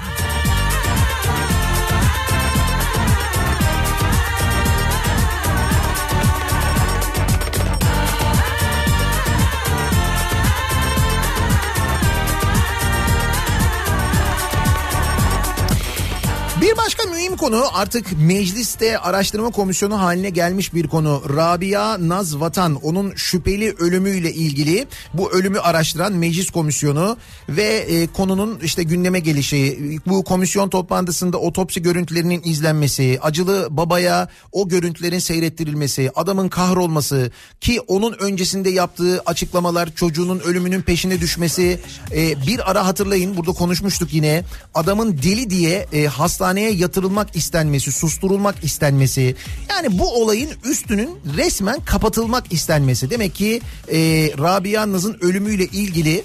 [17.36, 21.22] Konu artık mecliste araştırma komisyonu haline gelmiş bir konu.
[21.36, 27.16] Rabia Naz Vatan onun şüpheli ölümüyle ilgili bu ölümü araştıran meclis komisyonu
[27.48, 34.68] ve e, konunun işte gündeme gelişi bu komisyon toplantısında otopsi görüntülerinin izlenmesi acılı babaya o
[34.68, 37.30] görüntülerin seyrettirilmesi adamın kahrolması
[37.60, 41.80] ki onun öncesinde yaptığı açıklamalar çocuğunun ölümünün peşine düşmesi
[42.12, 48.64] e, bir ara hatırlayın burada konuşmuştuk yine adamın deli diye e, hastaneye yatırılmak istenmesi, susturulmak
[48.64, 49.34] istenmesi.
[49.70, 53.10] Yani bu olayın üstünün resmen kapatılmak istenmesi.
[53.10, 53.60] Demek ki
[53.92, 53.98] e,
[54.38, 56.24] Rabia Naz'ın ölümüyle ilgili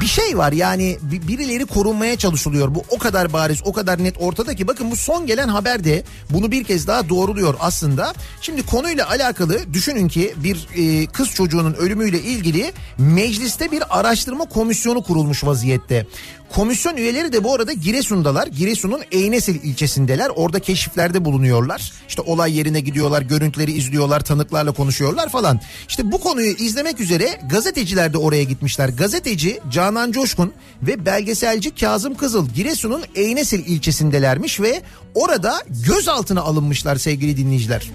[0.00, 2.74] bir şey var yani bi- birileri korunmaya çalışılıyor.
[2.74, 6.02] Bu o kadar bariz, o kadar net ortada ki bakın bu son gelen haber de
[6.30, 8.14] bunu bir kez daha doğruluyor aslında.
[8.40, 15.02] Şimdi konuyla alakalı düşünün ki bir e, kız çocuğunun ölümüyle ilgili mecliste bir araştırma komisyonu
[15.02, 16.06] kurulmuş vaziyette.
[16.52, 18.46] Komisyon üyeleri de bu arada Giresun'dalar.
[18.46, 20.30] Giresun'un Eynesil ilçesindeler.
[20.36, 21.92] Orada keşiflerde bulunuyorlar.
[22.08, 25.60] İşte olay yerine gidiyorlar, görüntüleri izliyorlar, tanıklarla konuşuyorlar falan.
[25.88, 28.88] İşte bu konuyu izlemek üzere gazeteciler de oraya gitmişler.
[28.88, 34.82] Gazeteci Canan Coşkun ve belgeselci Kazım Kızıl Giresun'un Eynesil ilçesindelermiş ve
[35.14, 37.90] orada gözaltına alınmışlar sevgili dinleyiciler.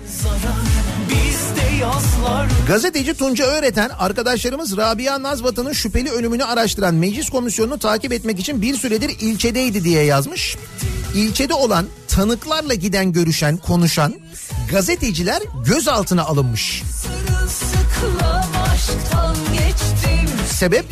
[2.68, 8.76] Gazeteci Tunca Öğreten arkadaşlarımız Rabia Nazvatan'ın şüpheli ölümünü araştıran meclis komisyonunu takip etmek için bir
[8.76, 10.58] süredir ilçedeydi diye yazmış.
[11.16, 14.16] İlçede olan tanıklarla giden görüşen konuşan
[14.72, 16.84] gazeteciler gözaltına alınmış.
[20.48, 20.86] Sebep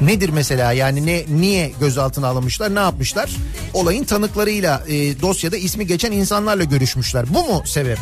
[0.00, 3.30] nedir mesela yani ne niye gözaltına alınmışlar ne yapmışlar?
[3.74, 7.34] Olayın tanıklarıyla e, dosyada ismi geçen insanlarla görüşmüşler.
[7.34, 7.98] Bu mu sebep?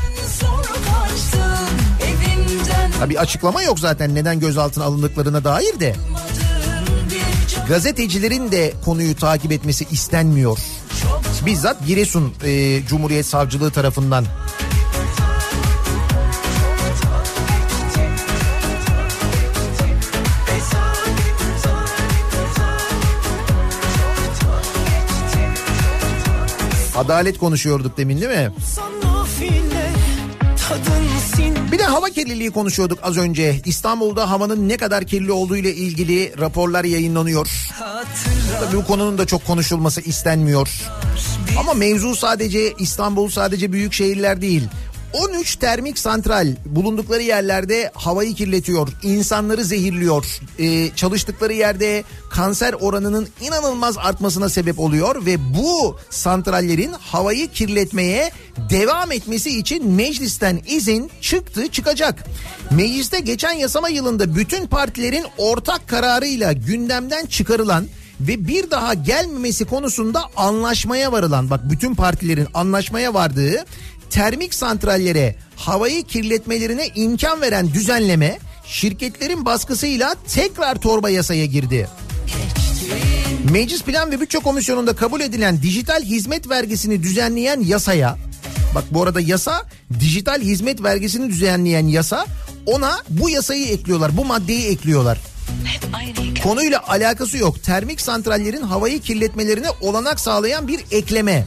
[3.09, 5.95] Bir açıklama yok zaten neden gözaltına alındıklarına dair de.
[7.69, 10.59] Gazetecilerin de konuyu takip etmesi istenmiyor.
[11.47, 14.25] Bizzat Giresun e, Cumhuriyet Savcılığı tarafından.
[27.05, 28.53] Adalet konuşuyorduk demin değil mi?
[31.73, 33.61] Bir de hava kirliliği konuşuyorduk az önce.
[33.65, 37.49] İstanbul'da havanın ne kadar kirli olduğu ile ilgili raporlar yayınlanıyor.
[38.61, 40.69] Tabii bu konunun da çok konuşulması istenmiyor.
[41.59, 44.63] Ama mevzu sadece İstanbul, sadece büyük şehirler değil.
[45.13, 50.41] 13 termik santral bulundukları yerlerde havayı kirletiyor, insanları zehirliyor.
[50.59, 58.31] Ee, çalıştıkları yerde kanser oranının inanılmaz artmasına sebep oluyor ve bu santrallerin havayı kirletmeye
[58.71, 62.25] devam etmesi için meclisten izin çıktı çıkacak.
[62.71, 67.87] Mecliste geçen yasama yılında bütün partilerin ortak kararıyla gündemden çıkarılan
[68.29, 73.65] ve bir daha gelmemesi konusunda anlaşmaya varılan bak bütün partilerin anlaşmaya vardığı
[74.13, 81.89] termik santrallere havayı kirletmelerine imkan veren düzenleme şirketlerin baskısıyla tekrar torba yasaya girdi.
[83.51, 88.19] Meclis Plan ve Bütçe Komisyonu'nda kabul edilen dijital hizmet vergisini düzenleyen yasaya
[88.75, 89.67] bak bu arada yasa
[90.01, 92.27] dijital hizmet vergisini düzenleyen yasa
[92.67, 95.19] ona bu yasayı ekliyorlar bu maddeyi ekliyorlar.
[96.43, 97.63] Konuyla alakası yok.
[97.63, 101.45] Termik santrallerin havayı kirletmelerine olanak sağlayan bir ekleme.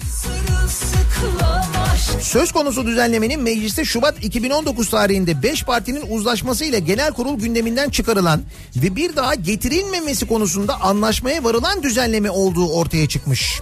[2.21, 8.41] Söz konusu düzenlemenin mecliste Şubat 2019 tarihinde 5 partinin uzlaşmasıyla genel kurul gündeminden çıkarılan
[8.75, 13.61] ve bir daha getirilmemesi konusunda anlaşmaya varılan düzenleme olduğu ortaya çıkmış.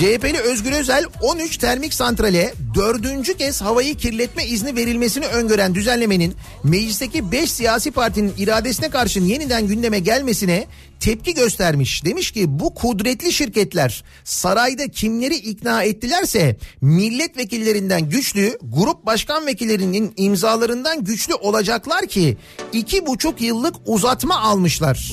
[0.00, 6.34] CHP'li Özgür Özel 13 termik santrale dördüncü kez havayı kirletme izni verilmesini öngören düzenlemenin
[6.64, 10.66] meclisteki 5 siyasi partinin iradesine karşın yeniden gündeme gelmesine
[11.00, 12.04] tepki göstermiş.
[12.04, 21.04] Demiş ki bu kudretli şirketler sarayda kimleri ikna ettilerse milletvekillerinden güçlü, grup başkan vekillerinin imzalarından
[21.04, 22.36] güçlü olacaklar ki
[22.72, 25.12] iki buçuk yıllık uzatma almışlar.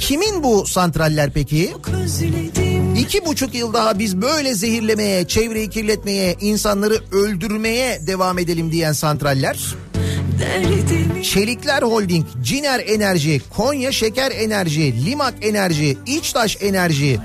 [0.00, 1.72] Kimin bu santraller peki?
[3.02, 9.74] İki buçuk yıl daha biz böyle zehirlemeye, çevreyi kirletmeye, insanları öldürmeye devam edelim diyen santraller.
[11.22, 17.18] Çelikler Holding, Ciner Enerji, Konya Şeker Enerji, Limak Enerji, İçtaş Enerji,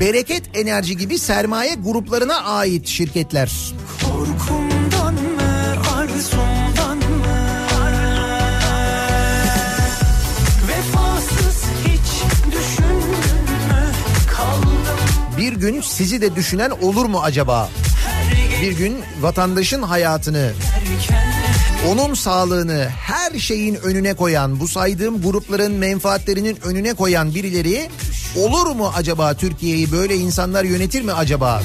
[0.00, 3.74] Bereket Enerji gibi sermaye gruplarına ait şirketler.
[4.02, 6.61] Korkumdan mı arzumdan
[15.42, 17.68] Bir gün sizi de düşünen olur mu acaba?
[18.62, 20.52] Bir gün vatandaşın hayatını,
[21.88, 27.88] onun sağlığını her şeyin önüne koyan, bu saydığım grupların menfaatlerinin önüne koyan birileri
[28.36, 31.62] olur mu acaba Türkiye'yi böyle insanlar yönetir mi acaba?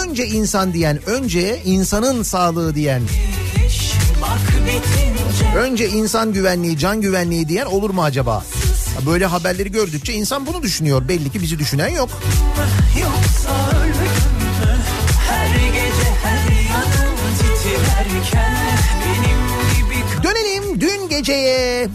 [0.00, 3.02] Önce insan diyen, önce insanın sağlığı diyen,
[5.56, 8.44] önce insan güvenliği, can güvenliği diyen olur mu acaba?
[9.06, 11.08] Böyle haberleri gördükçe insan bunu düşünüyor.
[11.08, 12.10] Belli ki bizi düşünen yok.
[13.00, 13.82] Yoksa
[15.28, 18.72] Her gece her yanım titrerken
[20.22, 21.88] Dönelim dün geceye.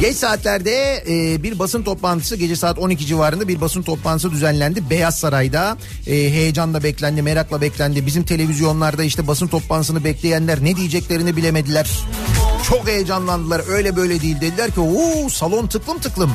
[0.00, 5.18] Geç saatlerde e, bir basın toplantısı gece saat 12 civarında bir basın toplantısı düzenlendi Beyaz
[5.18, 5.76] Saray'da.
[6.06, 8.06] E, heyecanla beklendi, merakla beklendi.
[8.06, 11.90] Bizim televizyonlarda işte basın toplantısını bekleyenler ne diyeceklerini bilemediler.
[12.62, 13.62] Çok heyecanlandılar.
[13.68, 16.30] Öyle böyle değil dediler ki "Oo, salon tıklım tıklım."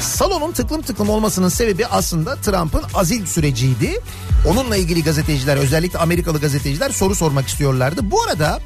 [0.00, 4.00] Salonun tıklım tıklım olmasının sebebi aslında Trump'ın azil süreciydi.
[4.48, 8.10] Onunla ilgili gazeteciler özellikle Amerikalı gazeteciler soru sormak istiyorlardı.
[8.10, 8.60] Bu arada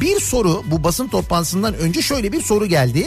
[0.00, 3.06] bir soru bu basın toplantısından önce şöyle bir soru geldi.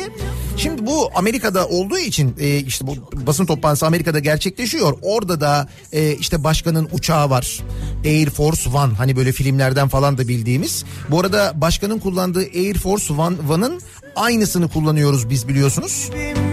[0.58, 4.98] Şimdi bu Amerika'da olduğu için e, işte bu basın toplantısı Amerika'da gerçekleşiyor.
[5.02, 7.60] Orada da e, işte başkanın uçağı var.
[8.06, 10.86] Air Force One hani böyle filmlerden falan da bildiğimiz.
[11.10, 13.82] Bu arada başkanın kullandığı Air Force One, One'ın
[14.16, 16.10] aynısını kullanıyoruz biz biliyorsunuz.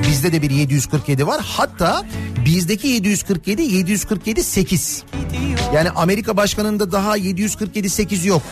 [0.09, 1.40] Bizde de bir 747 var.
[1.45, 2.05] Hatta
[2.47, 5.03] bizdeki 747 747 8.
[5.74, 8.42] Yani Amerika başkanında daha 747 8 yok.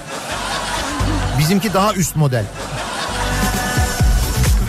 [1.38, 2.44] Bizimki daha üst model.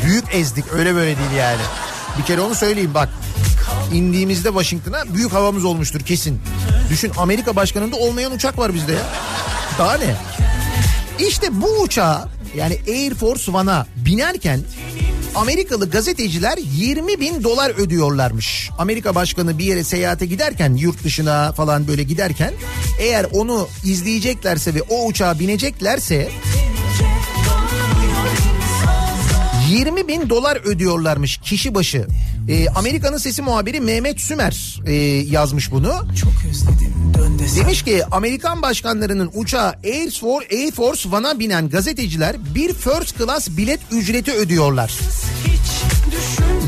[0.05, 1.61] Büyük ezdik öyle böyle değil yani.
[2.19, 3.09] Bir kere onu söyleyeyim bak.
[3.93, 6.41] İndiğimizde Washington'a büyük havamız olmuştur kesin.
[6.89, 9.01] Düşün Amerika başkanında olmayan uçak var bizde ya.
[9.79, 10.15] Daha ne?
[11.19, 14.59] İşte bu uçağa yani Air Force One'a binerken
[15.35, 18.69] Amerikalı gazeteciler 20 bin dolar ödüyorlarmış.
[18.77, 22.53] Amerika başkanı bir yere seyahate giderken yurt dışına falan böyle giderken
[22.99, 26.29] eğer onu izleyeceklerse ve o uçağa bineceklerse
[29.73, 32.07] 20 bin dolar ödüyorlarmış kişi başı.
[32.49, 34.93] Ee, Amerika'nın sesi muhabiri Mehmet Sümer e,
[35.31, 36.07] yazmış bunu.
[36.21, 36.93] Çok özledim
[37.55, 43.49] Demiş ki Amerikan başkanlarının uçağı Air Force, Air Force One'a binen gazeteciler bir first class
[43.49, 44.93] bilet ücreti ödüyorlar.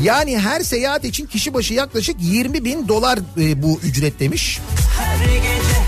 [0.02, 4.60] Yani her seyahat için kişi başı yaklaşık 20 bin dolar e, bu ücret demiş.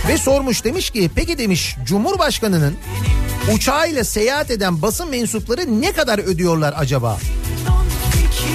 [0.08, 2.74] Ve sormuş demiş ki peki demiş Cumhurbaşkanının
[3.54, 7.18] uçağıyla seyahat eden basın mensupları ne kadar ödüyorlar acaba?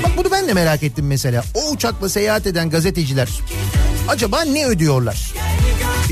[0.04, 1.44] Bak bunu ben de merak ettim mesela.
[1.54, 3.30] O uçakla seyahat eden gazeteciler
[4.08, 5.34] acaba ne ödüyorlar?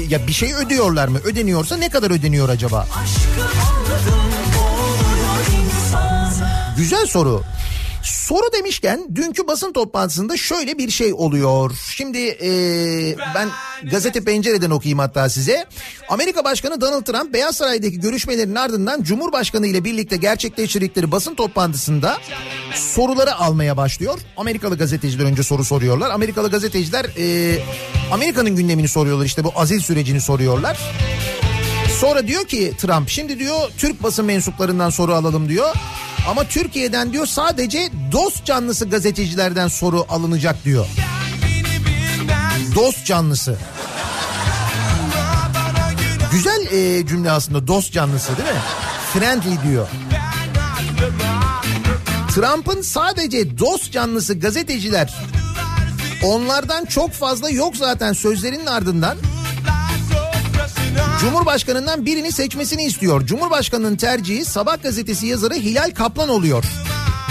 [0.09, 1.19] Ya bir şey ödüyorlar mı?
[1.23, 2.87] Ödeniyorsa ne kadar ödeniyor acaba?
[6.77, 7.43] Güzel soru.
[8.03, 11.71] Soru demişken dünkü basın toplantısında şöyle bir şey oluyor.
[11.95, 13.49] Şimdi eee, ben
[13.91, 15.65] gazete pencereden okuyayım hatta size.
[16.09, 22.17] Amerika Başkanı Donald Trump Beyaz Saray'daki görüşmelerin ardından Cumhurbaşkanı ile birlikte gerçekleştirdikleri basın toplantısında
[22.75, 24.19] soruları almaya başlıyor.
[24.37, 26.09] Amerikalı gazeteciler önce soru soruyorlar.
[26.09, 27.63] Amerikalı gazeteciler eee,
[28.11, 30.79] Amerika'nın gündemini soruyorlar işte bu azil sürecini soruyorlar.
[31.99, 35.75] Sonra diyor ki Trump şimdi diyor Türk basın mensuplarından soru alalım diyor.
[36.27, 40.87] Ama Türkiye'den diyor sadece dost canlısı gazetecilerden soru alınacak diyor.
[42.75, 43.57] Dost canlısı.
[46.31, 48.61] Güzel e, cümle aslında dost canlısı değil mi?
[49.13, 49.87] Friendly diyor.
[52.35, 55.13] Trump'ın sadece dost canlısı gazeteciler
[56.23, 59.17] onlardan çok fazla yok zaten sözlerinin ardından
[61.21, 63.25] Cumhurbaşkanından birini seçmesini istiyor.
[63.25, 66.63] Cumhurbaşkanının tercihi Sabah gazetesi yazarı Hilal Kaplan oluyor.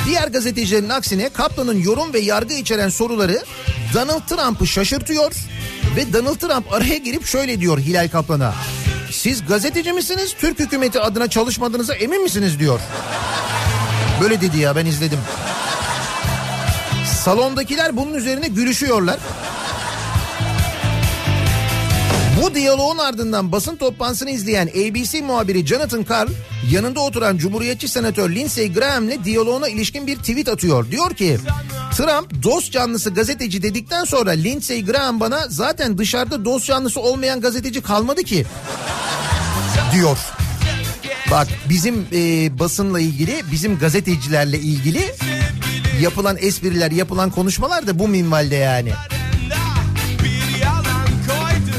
[0.06, 3.44] Diğer gazetecilerin aksine Kaplan'ın yorum ve yargı içeren soruları
[3.94, 5.32] Donald Trump'ı şaşırtıyor
[5.96, 8.54] ve Donald Trump araya girip şöyle diyor Hilal Kaplan'a.
[9.10, 10.34] Siz gazeteci misiniz?
[10.40, 12.80] Türk hükümeti adına çalışmadığınıza emin misiniz diyor.
[14.20, 15.18] Böyle dedi ya ben izledim.
[17.24, 19.18] Salondakiler bunun üzerine gülüşüyorlar.
[22.42, 26.28] Bu diyaloğun ardından basın toplantısını izleyen ABC muhabiri Jonathan Karl
[26.70, 30.90] yanında oturan Cumhuriyetçi Senatör Lindsey Graham'le diyaloğuna ilişkin bir tweet atıyor.
[30.90, 31.38] Diyor ki
[31.96, 37.82] Trump dost canlısı gazeteci dedikten sonra Lindsey Graham bana zaten dışarıda dost canlısı olmayan gazeteci
[37.82, 38.46] kalmadı ki
[39.94, 40.18] diyor.
[41.30, 45.14] Bak bizim e, basınla ilgili bizim gazetecilerle ilgili
[46.02, 48.92] yapılan espriler yapılan konuşmalar da bu minvalde yani.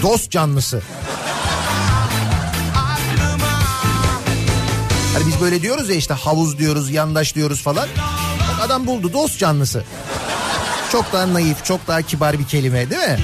[0.02, 0.82] Dost canlısı.
[5.14, 7.88] Hani biz böyle diyoruz ya işte havuz diyoruz, yandaş diyoruz falan.
[8.40, 9.84] Bak adam buldu dost canlısı.
[10.92, 13.20] Çok daha naif, çok daha kibar bir kelime değil mi?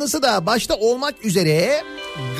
[0.00, 1.82] Canlısı da başta olmak üzere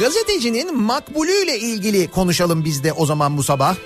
[0.00, 3.76] gazetecinin makbulüyle ilgili konuşalım biz de o zaman bu sabah.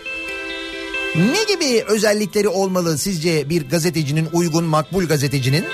[1.16, 5.64] Ne gibi özellikleri olmalı sizce bir gazetecinin uygun makbul gazetecinin?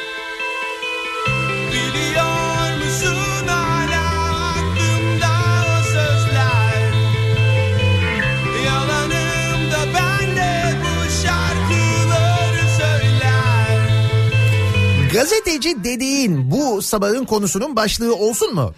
[15.20, 18.74] Gazeteci dediğin bu sabahın konusunun başlığı olsun mu?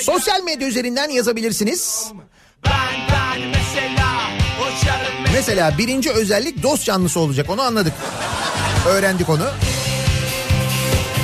[0.00, 2.06] Sosyal medya üzerinden yazabilirsiniz.
[2.64, 2.72] ben
[3.12, 4.30] ben mesela
[5.34, 7.92] Mesela birinci özellik dost canlısı olacak onu anladık.
[8.88, 9.46] Öğrendik onu.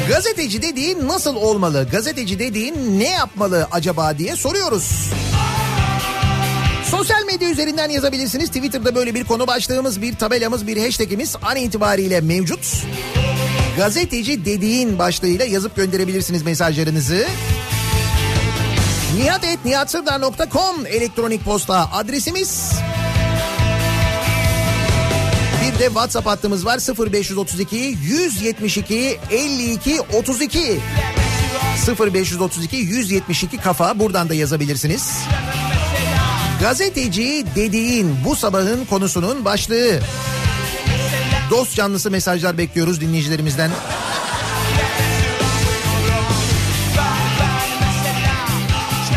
[0.09, 1.88] Gazeteci dediğin nasıl olmalı?
[1.92, 5.11] Gazeteci dediğin ne yapmalı acaba diye soruyoruz.
[6.90, 8.46] Sosyal medya üzerinden yazabilirsiniz.
[8.46, 12.84] Twitter'da böyle bir konu başlığımız, bir tabelamız, bir hashtagimiz an itibariyle mevcut.
[13.79, 17.26] Gazeteci dediğin başlığıyla yazıp gönderebilirsiniz mesajlarınızı.
[19.16, 22.72] nihatetnihatsırdar.com elektronik posta adresimiz.
[25.62, 26.79] Bir de WhatsApp hattımız var
[27.12, 30.81] 0532 172 52 32.
[32.01, 35.12] 0532 172 kafa buradan da yazabilirsiniz.
[36.61, 40.01] Gazeteci dediğin bu sabahın konusunun başlığı.
[41.51, 43.70] Dost canlısı mesajlar bekliyoruz dinleyicilerimizden.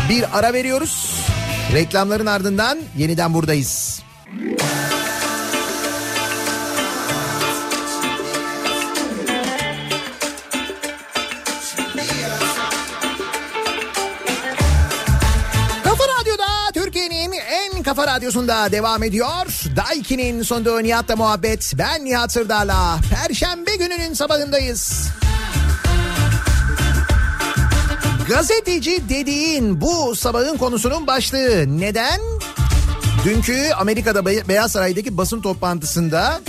[0.08, 1.16] Bir ara veriyoruz.
[1.72, 4.02] Reklamların ardından yeniden buradayız.
[17.94, 19.46] Kafa radyosunda devam ediyor.
[19.76, 21.72] Daiki'nin sonunda Nihat'la muhabbet.
[21.78, 22.98] Ben Nihat Sırdar'la.
[23.14, 25.08] Perşembe gününün sabahındayız.
[28.28, 31.64] Gazeteci dediğin bu sabahın konusunun başlığı.
[31.80, 32.20] Neden?
[33.24, 36.40] Dünkü Amerika'da Be- Beyaz Saray'daki basın toplantısında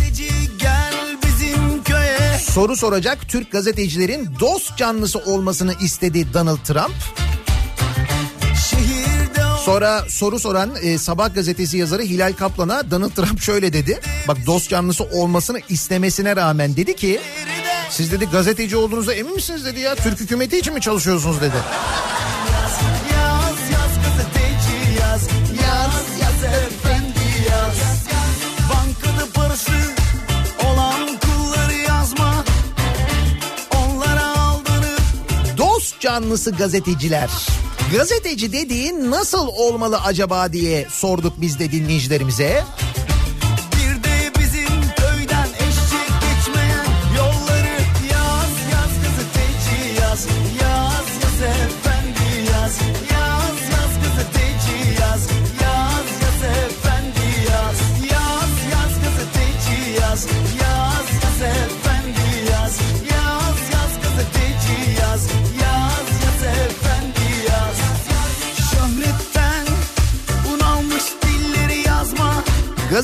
[2.42, 7.23] soru soracak Türk gazetecilerin dost canlısı olmasını istedi Donald Trump.
[9.66, 14.00] Sonra soru soran e, Sabah gazetesi yazarı Hilal Kaplan'a Donald Trump şöyle dedi.
[14.28, 17.20] Bak dost canlısı olmasını istemesine rağmen dedi ki
[17.90, 19.96] Siz dedi gazeteci olduğunuza emin misiniz dedi ya.
[19.96, 21.56] Türk hükümeti için mi çalışıyorsunuz dedi.
[35.58, 37.30] Dost canlısı gazeteciler.
[37.94, 42.64] Gazeteci dediğin nasıl olmalı acaba diye sorduk biz de dinleyicilerimize.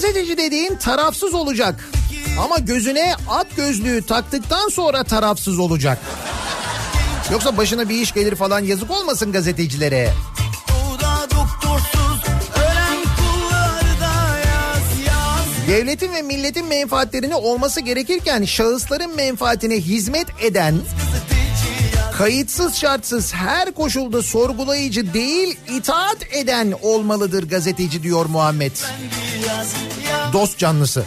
[0.09, 1.89] Gazeteci dediğin tarafsız olacak.
[2.43, 5.97] Ama gözüne at gözlüğü taktıktan sonra tarafsız olacak.
[7.31, 10.13] Yoksa başına bir iş gelir falan yazık olmasın gazetecilere.
[15.67, 20.75] Devletin ve milletin menfaatlerini olması gerekirken şahısların menfaatine hizmet eden
[22.19, 28.71] kayıtsız şartsız her koşulda sorgulayıcı değil itaat eden olmalıdır gazeteci diyor Muhammed.
[30.33, 31.03] Dost canlısı.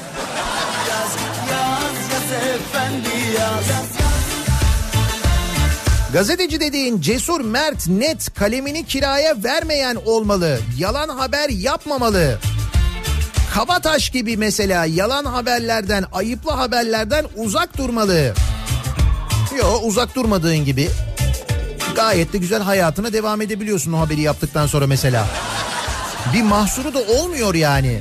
[6.12, 10.58] Gazeteci dediğin cesur, mert, net, kalemini kiraya vermeyen olmalı.
[10.78, 12.38] Yalan haber yapmamalı.
[13.54, 18.34] Kabataş gibi mesela yalan haberlerden, ayıplı haberlerden uzak durmalı.
[19.58, 20.90] Yo uzak durmadığın gibi
[21.94, 25.26] gayet de güzel hayatına devam edebiliyorsun o haberi yaptıktan sonra mesela.
[26.34, 28.00] Bir mahsuru da olmuyor yani.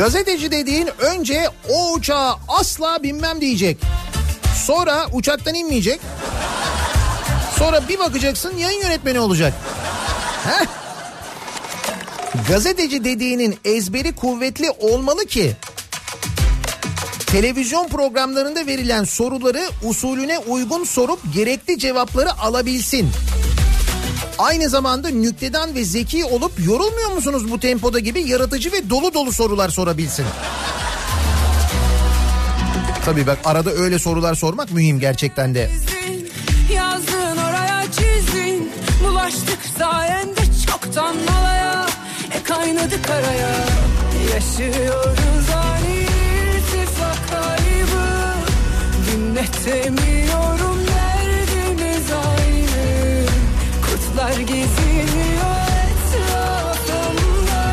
[0.00, 3.78] Gazeteci dediğin önce o uçağa asla binmem diyecek.
[4.64, 6.00] Sonra uçaktan inmeyecek.
[7.58, 9.52] Sonra bir bakacaksın yayın yönetmeni olacak.
[10.44, 10.66] Heh.
[12.48, 15.56] Gazeteci dediğinin ezberi kuvvetli olmalı ki
[17.26, 23.10] televizyon programlarında verilen soruları usulüne uygun sorup gerekli cevapları alabilsin.
[24.40, 29.32] Aynı zamanda nüktedan ve zeki olup yorulmuyor musunuz bu tempoda gibi yaratıcı ve dolu dolu
[29.32, 30.26] sorular sorabilsin.
[33.04, 35.70] Tabii bak arada öyle sorular sormak mühim gerçekten de.
[36.74, 38.72] Yazdın oraya çizdin
[39.04, 41.86] Bulaştık sayende çoktan malaya
[42.34, 43.66] E kaynadı karaya
[44.34, 46.06] Yaşıyoruz ani
[46.56, 48.06] irtifak kaybı
[49.12, 50.79] Dinletemiyorum
[54.20, 55.56] Kurtlar geziniyor
[55.90, 57.64] etrafımda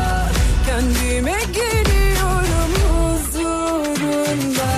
[0.66, 4.68] Kendime geliyorum huzurunda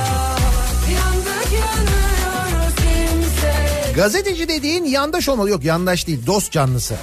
[0.95, 5.51] Yandık yanıyoruz kimse Gazeteci dediğin yandaş olmalı.
[5.51, 6.95] Yok yandaş değil dost canlısı.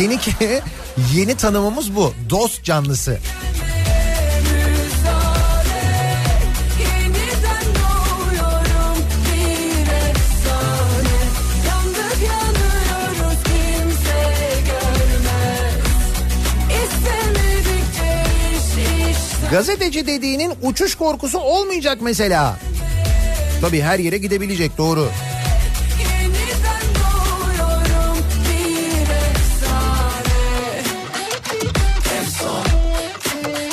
[0.00, 0.32] Yeni ki
[1.14, 2.14] yeni tanımımız bu.
[2.30, 3.18] Dost canlısı.
[19.50, 22.56] Gazeteci dediğinin uçuş korkusu olmayacak mesela.
[23.60, 25.08] Tabii her yere gidebilecek doğru.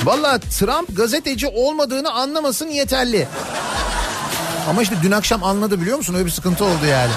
[0.04, 3.28] Valla Trump gazeteci olmadığını anlamasın yeterli.
[4.70, 6.14] Ama işte dün akşam anladı biliyor musun?
[6.14, 7.12] Öyle bir sıkıntı oldu yani.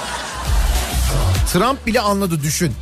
[1.53, 2.75] Trump bile anladı düşün.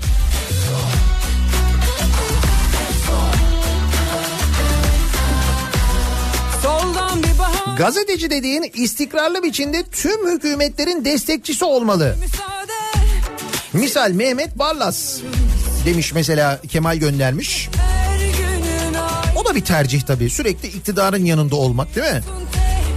[7.77, 12.17] Gazeteci dediğin istikrarlı biçimde tüm hükümetlerin destekçisi olmalı.
[13.73, 15.19] Misal Mehmet Barlas
[15.87, 17.69] demiş mesela Kemal göndermiş.
[19.37, 20.31] O da bir tercih tabii.
[20.31, 22.23] Sürekli iktidarın yanında olmak değil mi?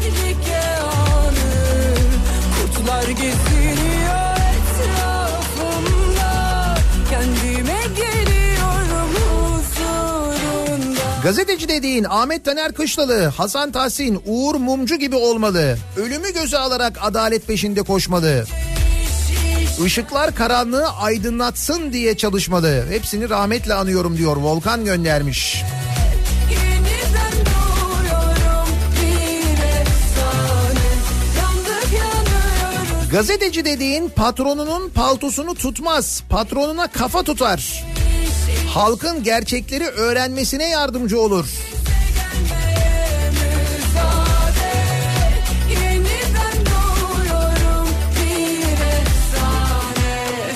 [0.02, 1.36] tehlike anı
[2.62, 3.59] Kurtlar geziniyor
[11.24, 15.78] Gazeteci dediğin Ahmet Taner Kışlalı, Hasan Tahsin, Uğur Mumcu gibi olmalı.
[15.98, 18.46] Ölümü göze alarak adalet peşinde koşmalı.
[19.64, 22.86] İş iş Işıklar karanlığı aydınlatsın diye çalışmalı.
[22.90, 24.38] Hepsini rahmetle anıyorum diyor.
[24.38, 25.64] Volkan göndermiş.
[33.12, 36.24] Gazeteci dediğin patronunun paltosunu tutmaz.
[36.30, 37.84] Patronuna kafa tutar.
[38.74, 41.46] Halkın gerçekleri öğrenmesine yardımcı olur.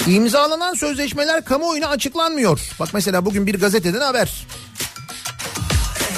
[0.07, 2.59] İmzalanan sözleşmeler kamuoyuna açıklanmıyor.
[2.79, 4.47] Bak mesela bugün bir gazeteden haber.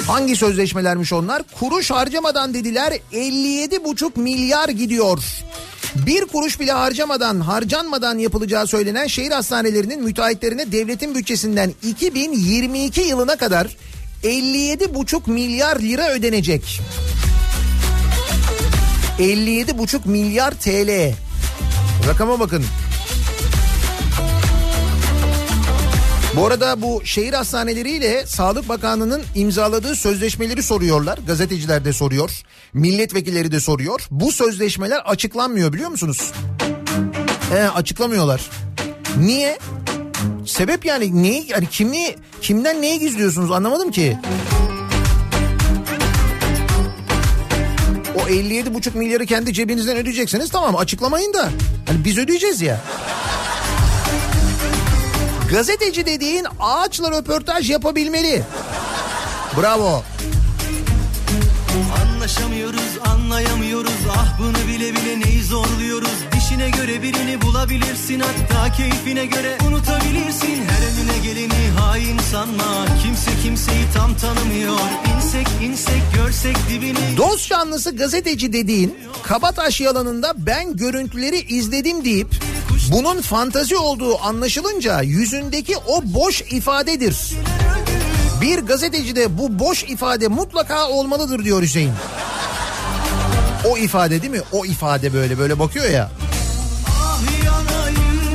[0.06, 1.42] Hangi sözleşmelermiş onlar?
[1.58, 5.18] Kuruş harcamadan dediler 57,5 milyar gidiyor.
[6.06, 13.76] Bir kuruş bile harcamadan, harcanmadan yapılacağı söylenen şehir hastanelerinin müteahhitlerine devletin bütçesinden 2022 yılına kadar
[14.24, 16.80] 57,5 milyar lira ödenecek.
[19.18, 21.14] 57,5 milyar TL.
[22.08, 22.64] Rakama bakın.
[26.36, 31.18] Bu arada bu şehir hastaneleriyle Sağlık Bakanlığı'nın imzaladığı sözleşmeleri soruyorlar.
[31.26, 32.42] Gazeteciler de soruyor.
[32.72, 34.06] Milletvekilleri de soruyor.
[34.10, 36.32] Bu sözleşmeler açıklanmıyor biliyor musunuz?
[37.50, 38.50] He, açıklamıyorlar.
[39.18, 39.58] Niye?
[40.46, 44.18] Sebep yani ne yani kimi kimden neyi gizliyorsunuz anlamadım ki.
[48.14, 51.50] O 57,5 milyarı kendi cebinizden ödeyecekseniz tamam açıklamayın da.
[51.86, 52.80] Hani biz ödeyeceğiz ya.
[55.50, 58.42] Gazeteci dediğin ağaçla röportaj yapabilmeli.
[59.60, 60.02] Bravo.
[62.02, 69.58] Anlaşamıyoruz anlayamıyoruz ah bunu bile bile neyi zorluyoruz Dişine göre birini bulabilirsin hatta keyfine göre
[69.68, 74.78] unutabilirsin Her önüne geleni hain sanma kimse kimseyi tam tanımıyor
[75.16, 82.28] İnsek insek görsek dibini Dost canlısı gazeteci dediğin Kabataş yalanında ben görüntüleri izledim deyip
[82.92, 87.16] bunun fantazi olduğu anlaşılınca yüzündeki o boş ifadedir.
[88.40, 91.92] Bir gazetecide bu boş ifade mutlaka olmalıdır diyor Hüseyin.
[93.64, 94.40] O ifade değil mi?
[94.52, 96.10] O ifade böyle böyle bakıyor ya.
[96.88, 98.34] Ah yanayım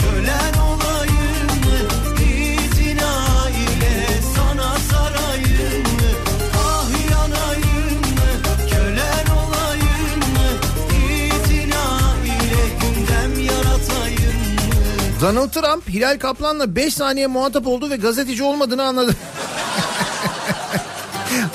[0.00, 1.78] kölen olayım mı
[2.20, 6.10] İtina ile sana sarayım mı
[6.58, 8.30] Ah yanayım mı
[8.70, 10.48] kölen olayım mı
[10.96, 18.42] İtina ile gündem yaratayım mı Donald Trump Hilal Kaplan'la 5 saniye muhatap oldu ve gazeteci
[18.42, 19.16] olmadığını anladı.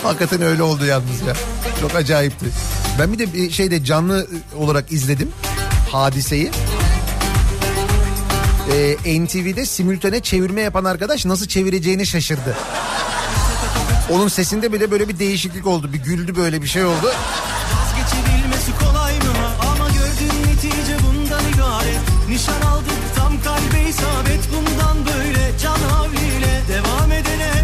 [0.04, 1.34] Hakikaten öyle oldu yalnız ya.
[1.82, 2.46] Çok acayipti.
[3.00, 4.28] Ben bir de bir şeyde canlı
[4.58, 5.32] olarak izledim
[5.91, 6.52] hadiseyi.
[8.72, 12.56] Ee, NTV'de simültane çevirme yapan arkadaş nasıl çevireceğini şaşırdı.
[14.10, 15.93] Onun sesinde bile böyle bir değişiklik oldu.
[15.93, 17.12] Bir güldü böyle bir şey oldu.
[22.30, 27.55] Nişan aldık tam kalbe isabet bundan böyle Can havliyle devam edene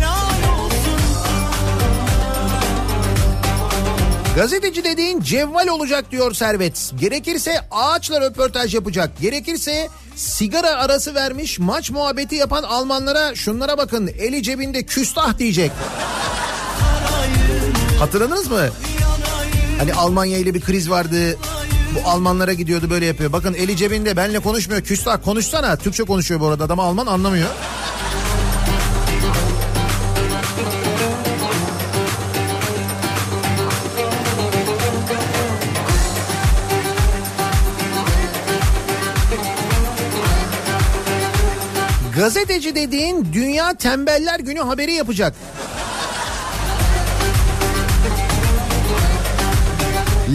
[4.35, 6.91] Gazeteci dediğin cevval olacak diyor Servet.
[6.99, 9.11] Gerekirse ağaçla röportaj yapacak.
[9.21, 15.71] Gerekirse sigara arası vermiş maç muhabbeti yapan Almanlara şunlara bakın eli cebinde küstah diyecek.
[17.99, 18.69] Hatırladınız mı?
[19.77, 21.37] Hani Almanya ile bir kriz vardı.
[21.95, 23.31] Bu Almanlara gidiyordu böyle yapıyor.
[23.31, 24.81] Bakın eli cebinde benle konuşmuyor.
[24.81, 25.75] Küstah konuşsana.
[25.75, 26.63] Türkçe konuşuyor bu arada.
[26.63, 27.49] Adam Alman anlamıyor.
[42.21, 45.33] Gazeteci dediğin Dünya Tembeller Günü haberi yapacak.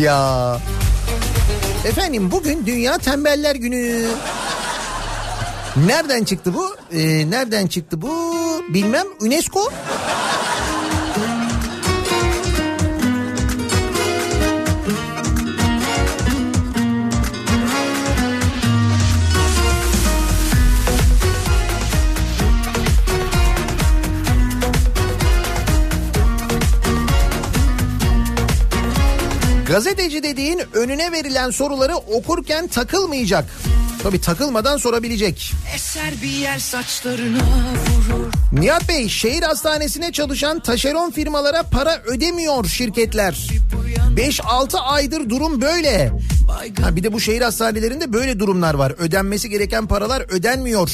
[0.01, 0.59] Ya.
[1.85, 4.09] Efendim bugün Dünya Tembeller Günü.
[5.87, 6.77] Nereden çıktı bu?
[6.93, 8.13] Ee, nereden çıktı bu?
[8.69, 9.07] Bilmem.
[9.21, 9.73] UNESCO.
[29.77, 33.45] Gazeteci dediğin önüne verilen soruları okurken takılmayacak.
[34.03, 35.53] Tabii takılmadan sorabilecek.
[35.75, 37.39] Eser bir yer saçlarına
[38.53, 43.49] Nihat Bey şehir hastanesine çalışan taşeron firmalara para ödemiyor şirketler.
[44.17, 46.13] 5-6 aydır durum böyle.
[46.83, 48.95] Ha bir de bu şehir hastanelerinde böyle durumlar var.
[48.99, 50.91] Ödenmesi gereken paralar ödenmiyor.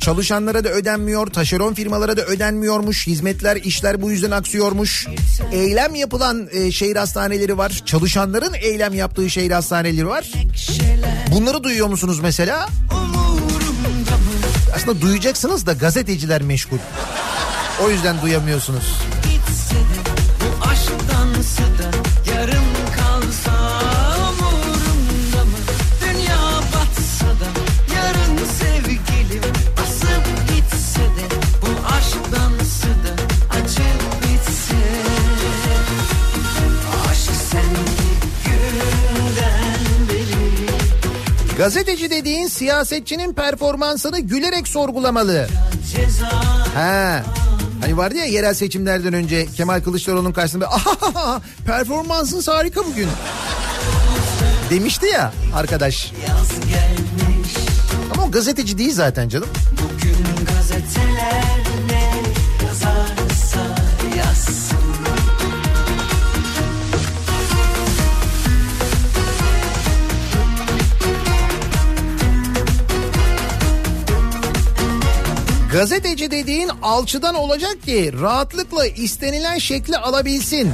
[0.00, 3.06] Çalışanlara da ödenmiyor, taşeron firmalara da ödenmiyormuş.
[3.06, 5.06] Hizmetler, işler bu yüzden aksıyormuş.
[5.52, 7.82] Eylem yapılan e, şehir hastaneleri var.
[7.86, 10.32] Çalışanların eylem yaptığı şehir hastaneleri var.
[11.34, 12.68] Bunları duyuyor musunuz mesela?
[14.74, 16.78] Aslında duyacaksınız da gazeteciler meşgul.
[17.84, 18.98] O yüzden duyamıyorsunuz.
[19.22, 19.76] Gitse
[20.40, 21.71] bu aşktansı da
[41.62, 45.48] Gazeteci dediğin siyasetçinin performansını gülerek sorgulamalı.
[46.74, 47.22] Ha.
[47.80, 53.08] Hani vardı ya yerel seçimlerden önce Kemal Kılıçdaroğlu'nun karşısında "Ahahaha, performansınız harika bugün.
[54.70, 56.12] Demişti ya arkadaş.
[58.14, 59.48] Ama o gazeteci değil zaten canım.
[75.72, 80.70] Gazeteci dediğin alçıdan olacak ki rahatlıkla istenilen şekli alabilsin.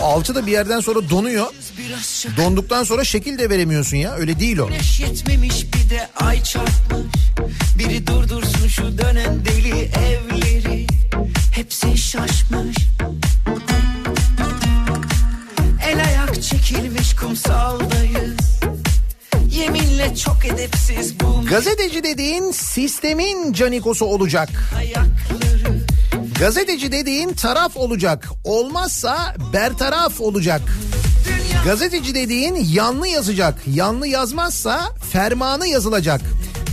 [0.00, 1.46] O alçı da bir yerden sonra donuyor.
[2.36, 4.14] Donduktan sonra şekil de veremiyorsun ya.
[4.14, 4.66] Öyle değil o.
[4.66, 7.14] güneş yetmemiş bir de ay çarpmış
[7.78, 10.86] Biri durdursun şu dönen deli evleri
[11.52, 12.76] Hepsi şaşmış
[20.24, 24.48] çok edepsiz bu Gazeteci dediğin sistemin canikosu olacak.
[24.76, 25.84] ayakları
[26.38, 28.28] Gazeteci dediğin taraf olacak.
[28.44, 30.62] Olmazsa bertaraf olacak.
[31.64, 33.54] Gazeteci dediğin yanlı yazacak.
[33.74, 34.80] Yanlı yazmazsa
[35.12, 36.20] fermanı yazılacak.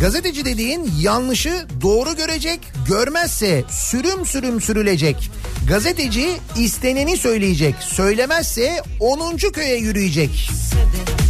[0.02, 5.32] Gazeteci dediğin yanlışı doğru görecek, görmezse sürüm sürüm sürülecek.
[5.68, 9.38] Gazeteci isteneni söyleyecek, söylemezse 10.
[9.38, 10.50] köye yürüyecek.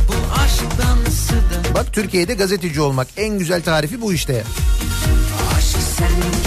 [0.07, 4.43] Bu aşktansı da Bak Türkiye'de gazeteci olmak en güzel tarifi bu işte.
[5.57, 6.40] Aşk senki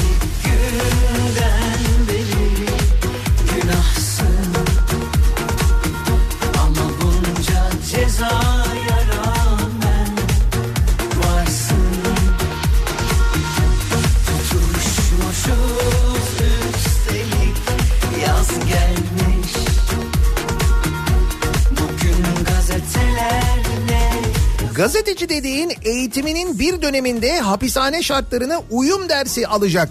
[24.74, 29.88] Gazeteci dediğin eğitiminin bir döneminde hapishane şartlarına uyum dersi alacak.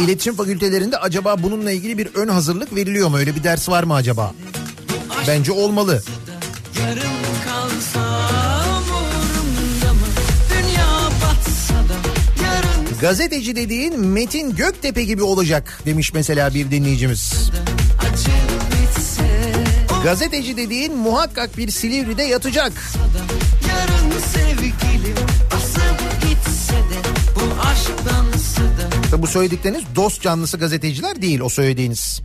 [0.00, 3.16] İletişim fakültelerinde acaba bununla ilgili bir ön hazırlık veriliyor mu?
[3.16, 4.34] Öyle bir ders var mı acaba?
[5.28, 6.02] Bence olmalı.
[13.00, 17.50] Gazeteci dediğin Metin Göktepe gibi olacak demiş mesela bir dinleyicimiz.
[20.06, 22.72] Gazeteci dediğin muhakkak bir Silivri'de yatacak.
[23.68, 25.16] Yarın sevgilim
[25.56, 26.98] asıp gitse de
[27.36, 32.20] bu Tabi bu söyledikleriniz dost canlısı gazeteciler değil o söylediğiniz.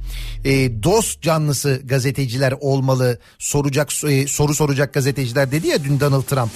[0.46, 6.52] Ee, dost canlısı gazeteciler olmalı soracak e, soru soracak gazeteciler dedi ya dün Donald Trump.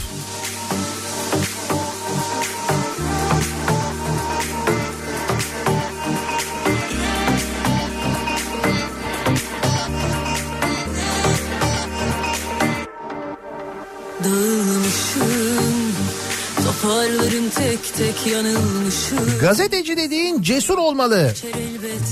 [19.42, 21.34] Gazeteci dediğin cesur olmalı.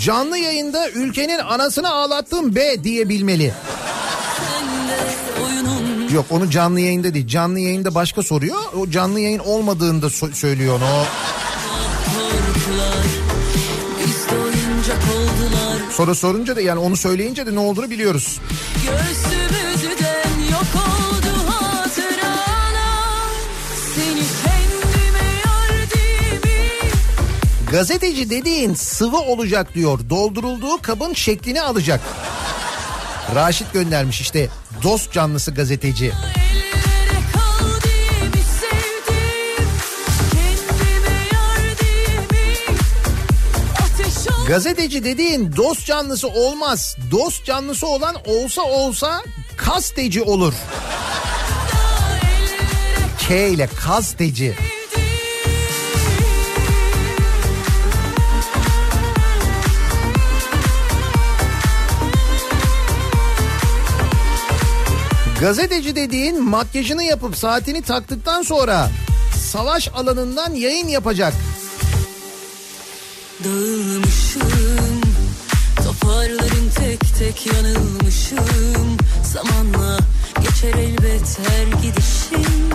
[0.01, 3.53] Canlı yayında ülkenin anasını ağlattım be diyebilmeli.
[6.13, 7.28] Yok onu canlı yayında değil.
[7.28, 8.57] Canlı yayında başka soruyor.
[8.78, 10.86] O canlı yayın olmadığında so- söylüyor onu.
[10.86, 11.05] O
[15.91, 18.39] soru sorunca da yani onu söyleyince de ne olduğunu biliyoruz.
[18.86, 19.33] Göğsümüzden
[27.74, 29.99] Gazeteci dediğin sıvı olacak diyor.
[30.09, 32.01] Doldurulduğu kabın şeklini alacak.
[33.36, 34.49] Raşit göndermiş işte
[34.84, 36.11] dost canlısı gazeteci.
[44.47, 46.97] Gazeteci dediğin dost canlısı olmaz.
[47.11, 49.24] Dost canlısı olan olsa olsa
[49.57, 50.53] kasteci olur.
[53.28, 54.55] K ile kasteci.
[65.44, 68.89] Gazeteci dediğin makyajını yapıp saatini taktıktan sonra
[69.52, 71.34] savaş alanından yayın yapacak.
[73.44, 75.02] Dağılmışım
[75.84, 78.98] Toparların tek tek yanılmışım.
[79.24, 79.98] Zamanla
[80.41, 82.70] geçer elbet her gidişim.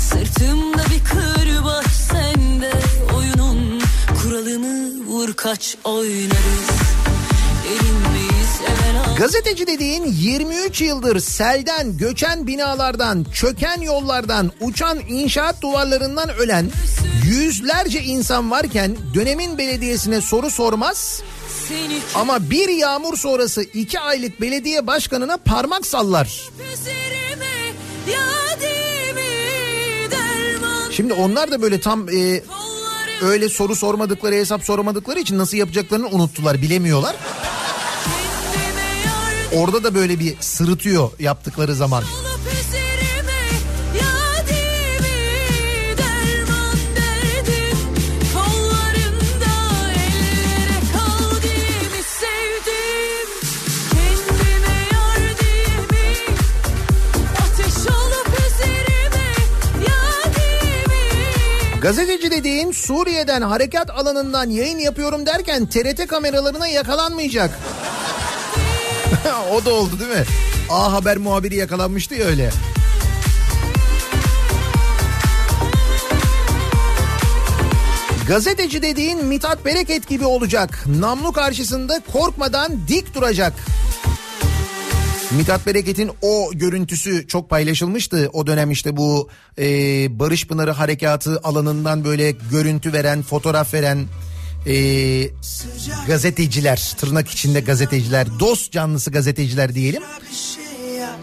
[0.00, 2.72] Sırtımda bir kırbaç sende
[3.16, 3.82] Oyunun
[4.22, 6.70] kuralını vur kaç oynarız.
[7.68, 8.33] Evvela
[9.18, 16.70] Gazeteci dediğin 23 yıldır selden, göçen binalardan, çöken yollardan, uçan inşaat duvarlarından ölen
[17.24, 21.22] yüzlerce insan varken dönemin belediyesine soru sormaz
[22.14, 26.40] ama bir yağmur sonrası iki aylık belediye başkanına parmak sallar.
[30.90, 32.42] Şimdi onlar da böyle tam e,
[33.22, 37.16] öyle soru sormadıkları, hesap sormadıkları için nasıl yapacaklarını unuttular, bilemiyorlar.
[39.54, 42.04] Orada da böyle bir sırıtıyor yaptıkları zaman.
[61.82, 67.50] Gazeteci dediğin Suriye'den harekat alanından yayın yapıyorum derken TRT kameralarına yakalanmayacak.
[69.52, 70.24] o da oldu değil mi?
[70.70, 72.50] A Haber muhabiri yakalanmıştı ya öyle.
[78.28, 80.84] Gazeteci dediğin Mithat Bereket gibi olacak.
[80.86, 83.52] Namlu karşısında korkmadan dik duracak.
[85.30, 88.30] Mithat Bereket'in o görüntüsü çok paylaşılmıştı.
[88.32, 89.28] O dönem işte bu
[89.58, 89.66] e,
[90.18, 94.06] Barış Pınarı Harekatı alanından böyle görüntü veren, fotoğraf veren
[94.66, 95.30] e,
[96.06, 100.02] gazeteciler, tırnak içinde gazeteciler, dost canlısı gazeteciler diyelim.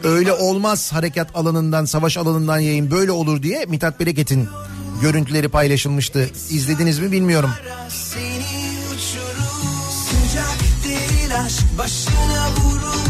[0.04, 4.48] Öyle olmaz harekat alanından, savaş alanından yayın böyle olur diye Mithat Bereket'in
[5.02, 6.30] görüntüleri paylaşılmıştı.
[6.50, 7.50] İzlediniz mi bilmiyorum.
[11.78, 13.06] Başına vurur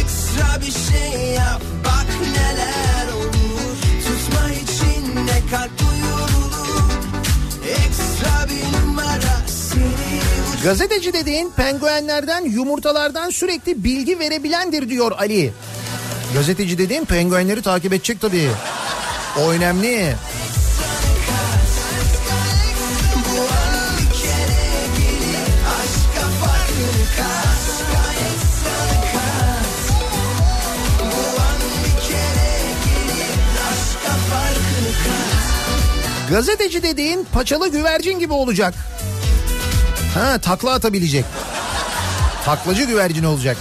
[0.00, 6.90] Ekstra bir şey yap bak neler olur Tutma içinde kalp duyurulur
[7.84, 8.15] Ekstra
[10.66, 15.52] Gazeteci dediğin penguenlerden yumurtalardan sürekli bilgi verebilendir diyor Ali.
[16.34, 18.50] Gazeteci dediğin penguenleri takip edecek tabii.
[19.38, 20.14] O önemli.
[36.30, 38.74] Gazeteci dediğin paçalı güvercin gibi olacak.
[40.16, 41.24] Ha takla atabilecek.
[42.44, 43.56] Taklacı güvercin olacak.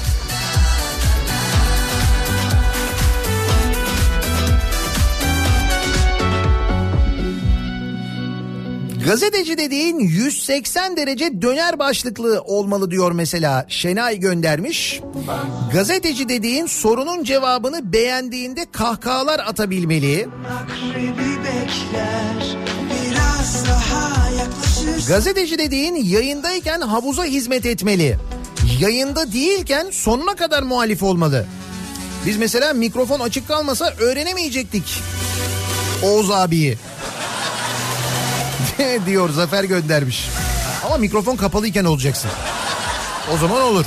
[9.06, 13.66] Gazeteci dediğin 180 derece döner başlıklı olmalı diyor mesela.
[13.68, 15.01] Şenay göndermiş.
[15.74, 20.28] Gazeteci dediğin sorunun cevabını beğendiğinde kahkahalar atabilmeli.
[21.45, 22.58] Bekler
[22.91, 24.75] Biraz daha yaklaşır
[25.08, 28.18] Gazeteci dediğin yayındayken havuza hizmet etmeli.
[28.80, 31.46] Yayında değilken sonuna kadar muhalif olmalı.
[32.26, 34.84] Biz mesela mikrofon açık kalmasa öğrenemeyecektik.
[36.04, 36.78] Oğuz abiyi.
[39.05, 40.30] diyor Zafer göndermiş.
[40.86, 42.32] Ama mikrofon kapalıyken olacaksın.
[43.34, 43.86] O zaman olur.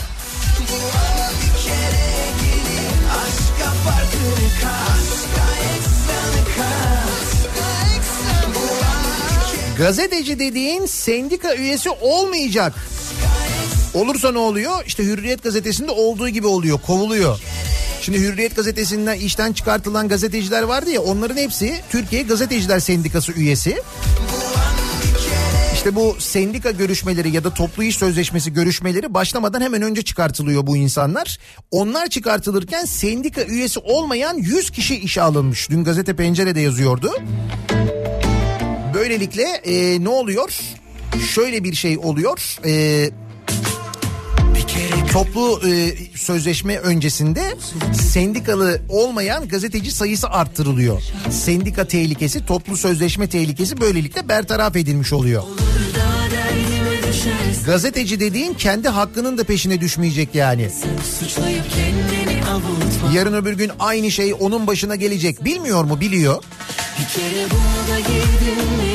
[3.11, 4.98] Aşka farkını kat
[9.79, 12.75] Gazeteci dediğin sendika üyesi olmayacak.
[13.95, 14.85] Olursa ne oluyor?
[14.87, 17.41] İşte Hürriyet gazetesinde olduğu gibi oluyor, kovuluyor.
[18.01, 23.83] Şimdi Hürriyet gazetesinden işten çıkartılan gazeteciler vardı ya onların hepsi Türkiye Gazeteciler Sendikası üyesi.
[25.75, 30.77] İşte bu sendika görüşmeleri ya da toplu iş sözleşmesi görüşmeleri başlamadan hemen önce çıkartılıyor bu
[30.77, 31.39] insanlar.
[31.71, 35.71] Onlar çıkartılırken sendika üyesi olmayan 100 kişi işe alınmış.
[35.71, 37.13] Dün gazete pencerede yazıyordu.
[38.95, 40.59] Böylelikle e, ne oluyor?
[41.35, 42.57] Şöyle bir şey oluyor.
[42.67, 43.11] E,
[45.13, 47.43] toplu e, sözleşme öncesinde
[48.03, 51.03] sendikalı olmayan gazeteci sayısı arttırılıyor.
[51.31, 55.43] Sendika tehlikesi, toplu sözleşme tehlikesi böylelikle bertaraf edilmiş oluyor.
[57.67, 60.71] Gazeteci dediğin kendi hakkının da peşine düşmeyecek yani.
[61.21, 61.65] Suçlayıp
[63.15, 65.45] Yarın öbür gün aynı şey onun başına gelecek.
[65.45, 66.01] Bilmiyor mu?
[66.01, 66.43] Biliyor.
[66.99, 68.95] Bir kere buna da girdin mi?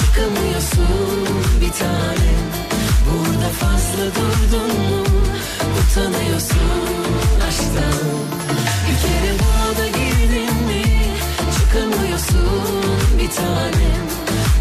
[0.00, 1.26] Çıkamıyorsun
[1.60, 2.40] bir tanem
[3.06, 5.04] Burada fazla durdun mu?
[5.80, 6.58] Utanıyorsun
[7.48, 8.00] aşktan.
[8.86, 10.82] Bir kere bu oda girdin mi?
[11.58, 14.06] Çıkamıyorsun bir tanem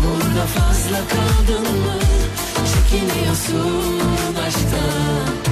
[0.03, 1.99] Burada fazla kaldın mı?
[2.73, 5.48] Çekiniyorsun aşktan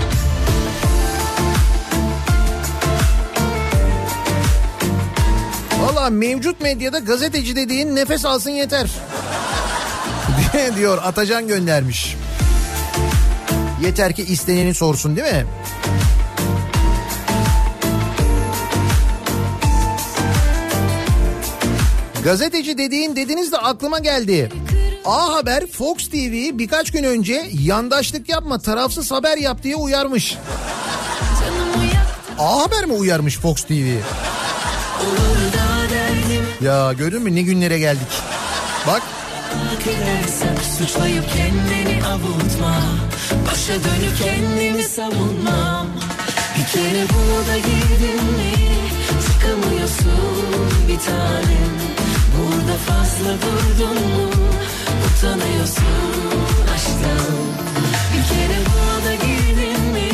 [5.82, 8.90] Valla mevcut medyada gazeteci dediğin nefes alsın yeter.
[10.76, 12.16] diyor Atacan göndermiş.
[13.82, 15.46] Yeter ki isteneni sorsun değil mi?
[22.24, 24.50] Gazeteci dediğin dediniz de aklıma geldi.
[25.06, 30.38] A Haber Fox TV birkaç gün önce yandaşlık yapma tarafsız haber yap diye uyarmış.
[32.40, 34.00] A Haber mi uyarmış Fox TV?
[36.62, 38.08] Ya gördün mü ne günlere geldik.
[38.88, 39.02] Bak.
[40.78, 42.76] Suçlayıp kendini avutma.
[43.52, 45.88] Başa dönüp kendini savunmam
[46.58, 48.54] Bir kere bu da girdin mi?
[49.28, 51.74] Çıkamıyorsun bir tanem.
[52.38, 54.32] Burada fazla durdun mu?
[55.08, 55.84] Utanıyorsun
[56.76, 57.36] aşktan.
[58.14, 60.10] Bir kere bu da girdin mi?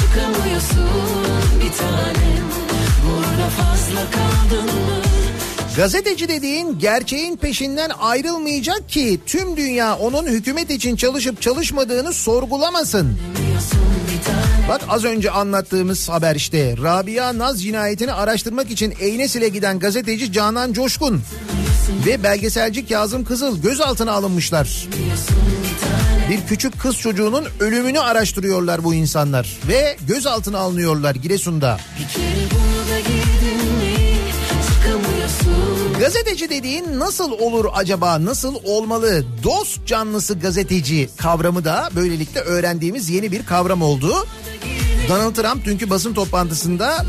[0.00, 0.88] Çıkamıyorsun
[1.60, 2.46] bir tanem.
[3.04, 5.21] Burada fazla kaldın mı
[5.76, 13.18] Gazeteci dediğin gerçeğin peşinden ayrılmayacak ki tüm dünya onun hükümet için çalışıp çalışmadığını sorgulamasın.
[14.68, 20.72] Bak az önce anlattığımız haber işte Rabia Naz cinayetini araştırmak için Eynesil'e giden gazeteci Canan
[20.72, 21.22] Coşkun
[22.06, 24.88] ve belgeselci Kazım Kızıl gözaltına alınmışlar.
[26.30, 31.78] Bir küçük kız çocuğunun ölümünü araştırıyorlar bu insanlar ve gözaltına alınıyorlar Giresun'da.
[31.98, 33.21] Bir kere
[36.02, 38.24] Gazeteci dediğin nasıl olur acaba?
[38.24, 39.24] Nasıl olmalı?
[39.42, 44.26] Dost canlısı gazeteci kavramı da böylelikle öğrendiğimiz yeni bir kavram oldu.
[45.08, 47.06] Donald Trump dünkü basın toplantısında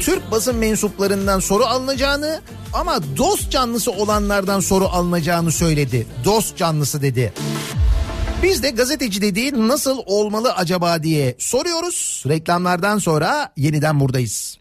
[0.00, 2.40] Türk basın mensuplarından soru alınacağını
[2.72, 6.06] ama dost canlısı olanlardan soru alınacağını söyledi.
[6.24, 7.32] Dost canlısı dedi.
[8.42, 12.24] Biz de gazeteci dediğin nasıl olmalı acaba diye soruyoruz.
[12.28, 14.58] Reklamlardan sonra yeniden buradayız.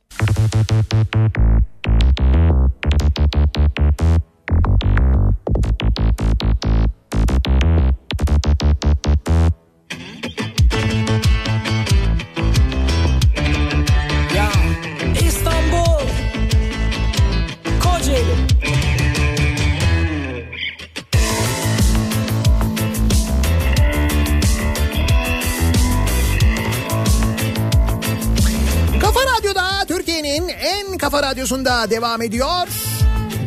[31.49, 32.67] Radyosunda devam ediyor.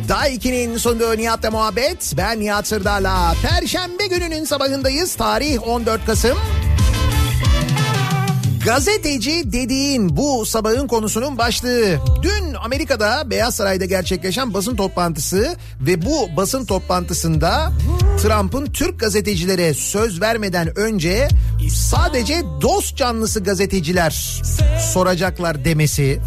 [0.09, 2.13] Day 2'nin sunduğu Nihat'la muhabbet.
[2.17, 3.35] Ben Nihat Sırdar'la.
[3.41, 5.15] Perşembe gününün sabahındayız.
[5.15, 6.37] Tarih 14 Kasım.
[8.65, 11.99] Gazeteci dediğin bu sabahın konusunun başlığı.
[12.21, 17.71] Dün Amerika'da Beyaz Saray'da gerçekleşen basın toplantısı ve bu basın toplantısında
[18.21, 21.27] Trump'ın Türk gazetecilere söz vermeden önce
[21.73, 24.41] sadece dost canlısı gazeteciler
[24.93, 26.19] soracaklar demesi.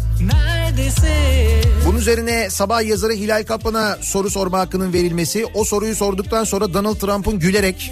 [1.85, 5.45] Bunun üzerine sabah yazarı Hilal Kaplan'a soru sorma hakkının verilmesi.
[5.53, 7.91] O soruyu sorduktan sonra Donald Trump'ın gülerek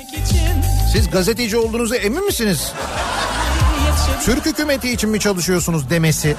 [0.94, 2.72] siz gazeteci olduğunuza emin misiniz?
[4.26, 6.36] Türk hükümeti için mi çalışıyorsunuz demesi.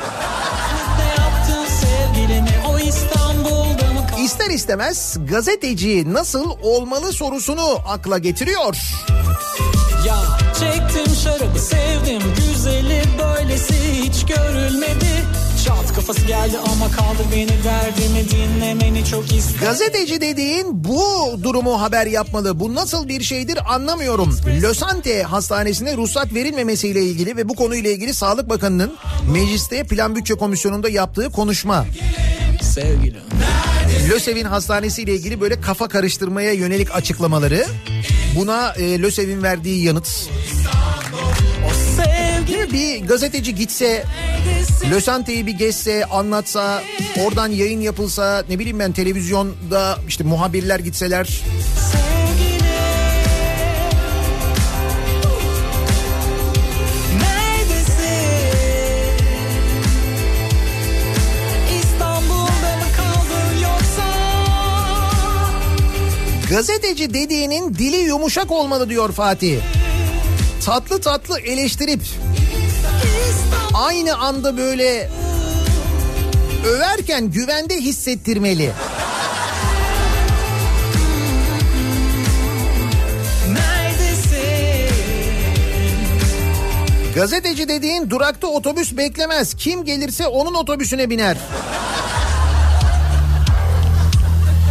[4.24, 8.76] İster istemez gazeteci nasıl olmalı sorusunu akla getiriyor.
[10.06, 10.16] Ya
[10.60, 15.15] çektim şarabı sevdim güzeli böylesi hiç görülmedi
[16.06, 21.02] kafası geldi ama kaldı beni derdimi dinlemeni çok istedim Gazeteci dediğin bu
[21.42, 22.60] durumu haber yapmalı.
[22.60, 24.36] Bu nasıl bir şeydir anlamıyorum.
[24.62, 28.94] Lösante Hastanesi'ne ruhsat verilmemesiyle ilgili ve bu konuyla ilgili Sağlık Bakanı'nın
[29.32, 31.86] mecliste Plan Bütçe Komisyonu'nda yaptığı konuşma.
[32.62, 33.20] Sevgilim
[34.10, 37.66] LÖSEV'in hastanesi ile ilgili böyle kafa karıştırmaya yönelik açıklamaları.
[38.36, 40.28] Buna e, LÖSEV'in verdiği yanıt.
[42.48, 42.72] Değil mi?
[42.72, 44.04] Bir gazeteci gitse,
[44.90, 46.82] Lösante'yi bir gezse, anlatsa,
[47.24, 51.42] oradan yayın yapılsa, ne bileyim ben televizyonda işte muhabirler gitseler.
[66.50, 69.75] Gazeteci dediğinin dili yumuşak olmalı diyor Fatih.
[70.66, 72.00] Tatlı tatlı eleştirip
[73.74, 75.10] aynı anda böyle
[76.66, 78.72] överken güvende hissettirmeli.
[87.14, 89.54] Gazeteci dediğin durakta otobüs beklemez.
[89.54, 91.36] Kim gelirse onun otobüsüne biner.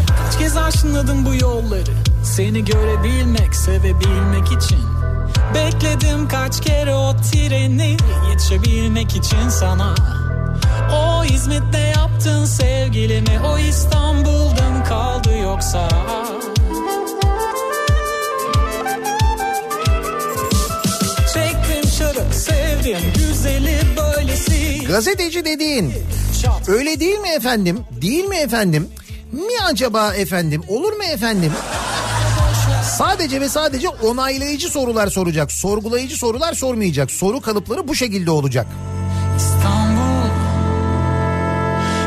[0.08, 1.92] Kaç kez aşınadım bu yolları
[2.24, 4.95] Seni görebilmek, sevebilmek için
[5.56, 7.98] Bekledim kaç kere o treni
[8.30, 9.96] Yetişebilmek için sana
[10.94, 15.90] O hizmette yaptın sevgilimi O İstanbul'da mı kaldı yoksa
[21.34, 25.94] Çektim şarap sevdim güzeli böylesi Gazeteci dediğin
[26.68, 27.80] öyle değil mi efendim?
[28.02, 28.88] Değil mi efendim?
[29.32, 30.64] Mi acaba efendim?
[30.68, 31.52] Olur mu efendim?
[32.98, 35.52] Sadece ve sadece onaylayıcı sorular soracak.
[35.52, 37.12] Sorgulayıcı sorular sormayacak.
[37.12, 38.68] Soru kalıpları bu şekilde olacak.
[39.38, 40.30] İstanbul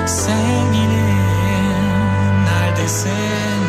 [0.06, 1.18] Sevgilim
[2.44, 3.62] neredesin?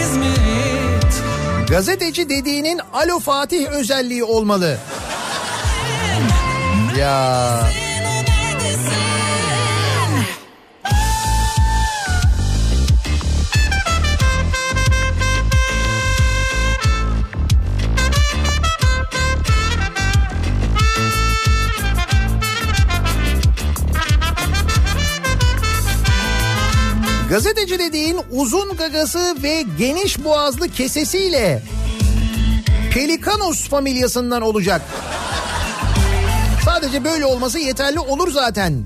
[0.00, 1.22] İzmit
[1.68, 4.78] Gazeteci dediğinin Alo Fatih özelliği olmalı.
[6.98, 7.60] Ya
[27.30, 31.62] gazeteci dediğin uzun gagası ve geniş boğazlı kesesiyle
[32.94, 34.82] Pelikanus familyasından olacak.
[36.64, 38.84] Sadece böyle olması yeterli olur zaten.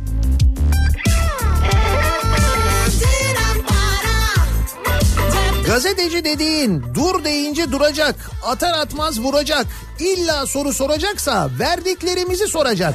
[5.67, 9.67] Gazeteci dediğin dur deyince duracak, atar atmaz vuracak.
[9.99, 12.95] İlla soru soracaksa verdiklerimizi soracak.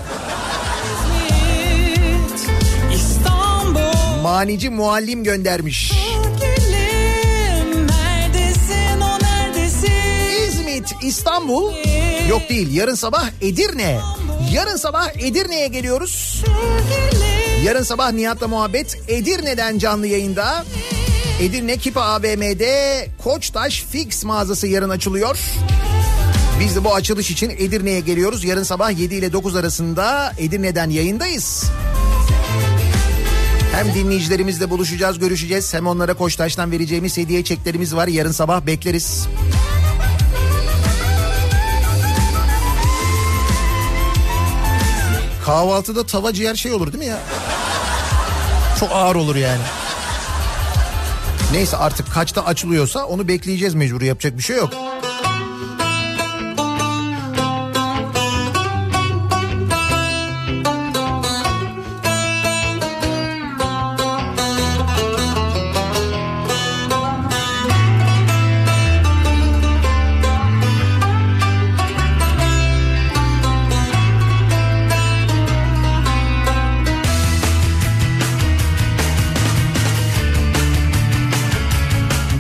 [4.24, 5.92] Manici muallim göndermiş.
[7.90, 9.92] Neredesin neredesin?
[10.48, 11.74] İzmit, İstanbul.
[12.30, 14.00] Yok değil yarın sabah Edirne.
[14.54, 16.44] Yarın sabah Edirne'ye geliyoruz.
[17.64, 20.66] Yarın sabah Nihat'la muhabbet Edirne'den canlı yayında.
[21.42, 25.38] Edirne Kipa AVM'de Koçtaş Fix mağazası yarın açılıyor.
[26.60, 28.44] Biz de bu açılış için Edirne'ye geliyoruz.
[28.44, 31.64] Yarın sabah 7 ile 9 arasında Edirne'den yayındayız.
[33.72, 35.74] Hem dinleyicilerimizle buluşacağız, görüşeceğiz.
[35.74, 38.08] Hem onlara Koçtaş'tan vereceğimiz hediye çeklerimiz var.
[38.08, 39.28] Yarın sabah bekleriz.
[45.46, 47.20] Kahvaltıda tava ciğer şey olur değil mi ya?
[48.80, 49.62] Çok ağır olur yani.
[51.52, 54.89] Neyse artık kaçta açılıyorsa onu bekleyeceğiz mecbur yapacak bir şey yok.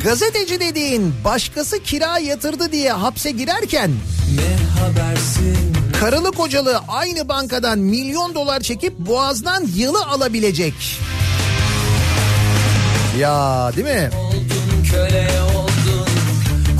[0.09, 3.91] Gazeteci dediğin başkası kira yatırdı diye hapse girerken
[4.35, 5.73] ne habersin?
[5.99, 10.73] karılı kocalı aynı bankadan milyon dolar çekip boğazdan yılı alabilecek.
[13.19, 14.09] Ya değil mi?
[14.19, 16.07] Oldun köle oldun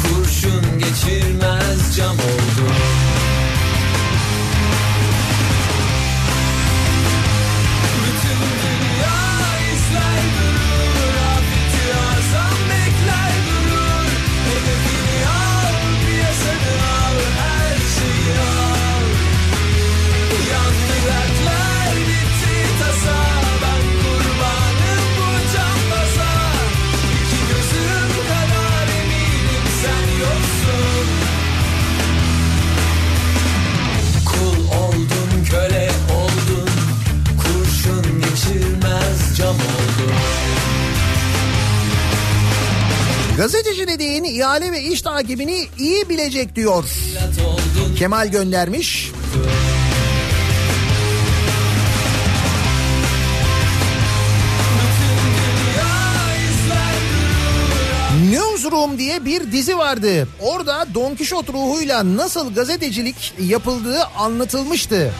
[0.01, 2.98] Kurşun geçirmez cam oldun
[43.39, 46.83] Gazeteci dediğin ihale ve iş takibini iyi bilecek diyor.
[47.97, 49.11] Kemal göndermiş.
[58.31, 60.27] Newsroom diye bir dizi vardı.
[60.39, 65.11] Orada Don Kişot ruhuyla nasıl gazetecilik yapıldığı anlatılmıştı.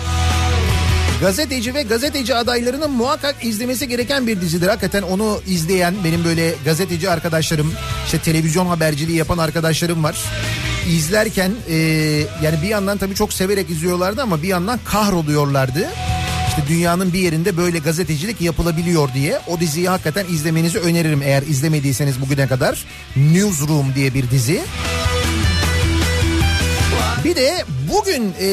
[1.22, 4.68] Gazeteci ve gazeteci adaylarının muhakkak izlemesi gereken bir dizidir.
[4.68, 7.74] Hakikaten onu izleyen benim böyle gazeteci arkadaşlarım,
[8.06, 10.24] işte televizyon haberciliği yapan arkadaşlarım var.
[10.90, 11.76] İzlerken e,
[12.44, 15.88] yani bir yandan tabii çok severek izliyorlardı ama bir yandan kahroluyorlardı.
[16.50, 22.22] İşte dünyanın bir yerinde böyle gazetecilik yapılabiliyor diye o diziyi hakikaten izlemenizi öneririm eğer izlemediyseniz
[22.22, 22.86] bugüne kadar.
[23.16, 24.62] Newsroom diye bir dizi.
[27.26, 27.64] Bir de
[27.94, 28.48] bugün e,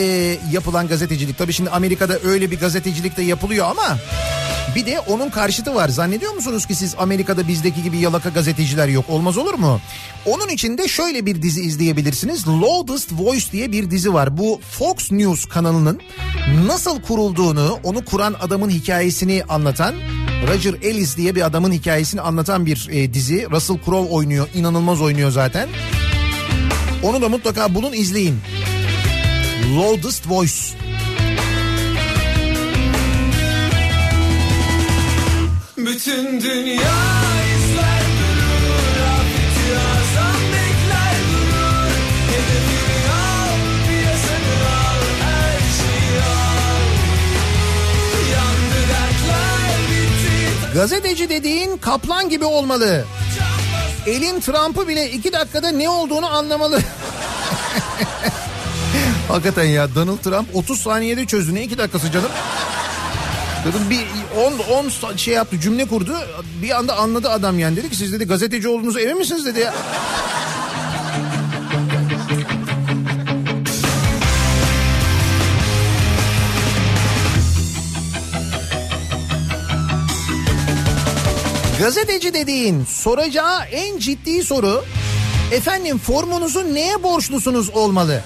[0.52, 3.98] yapılan gazetecilik tabii şimdi Amerika'da öyle bir gazetecilik de yapılıyor ama
[4.74, 5.88] bir de onun karşıtı var.
[5.88, 9.04] Zannediyor musunuz ki siz Amerika'da bizdeki gibi yalaka gazeteciler yok?
[9.08, 9.80] Olmaz olur mu?
[10.26, 12.48] Onun için de şöyle bir dizi izleyebilirsiniz.
[12.48, 14.38] Loudest Voice diye bir dizi var.
[14.38, 16.00] Bu Fox News kanalının
[16.66, 19.94] nasıl kurulduğunu, onu kuran adamın hikayesini anlatan
[20.48, 23.50] Roger Ellis diye bir adamın hikayesini anlatan bir e, dizi.
[23.50, 24.48] Russell Crowe oynuyor.
[24.54, 25.68] inanılmaz oynuyor zaten.
[27.02, 28.40] Onu da mutlaka bulun izleyin.
[29.74, 30.76] Loudest Voice.
[35.76, 37.16] Bütün dünya
[50.74, 53.04] Gazeteci dediğin kaplan gibi olmalı.
[54.06, 56.80] Elin Trump'ı bile iki dakikada ne olduğunu anlamalı.
[59.28, 61.54] Hakikaten ya Donald Trump 30 saniyede çözdü.
[61.54, 62.30] Ne iki dakikası canım?
[63.64, 64.06] Dedim bir
[65.06, 66.14] 10 10 şey yaptı cümle kurdu.
[66.62, 67.76] Bir anda anladı adam yani.
[67.76, 69.74] Dedi ki siz dedi gazeteci olduğunuzu emin misiniz dedi ya.
[81.78, 84.84] Gazeteci dediğin soracağı en ciddi soru
[85.52, 88.22] efendim formunuzu neye borçlusunuz olmalı?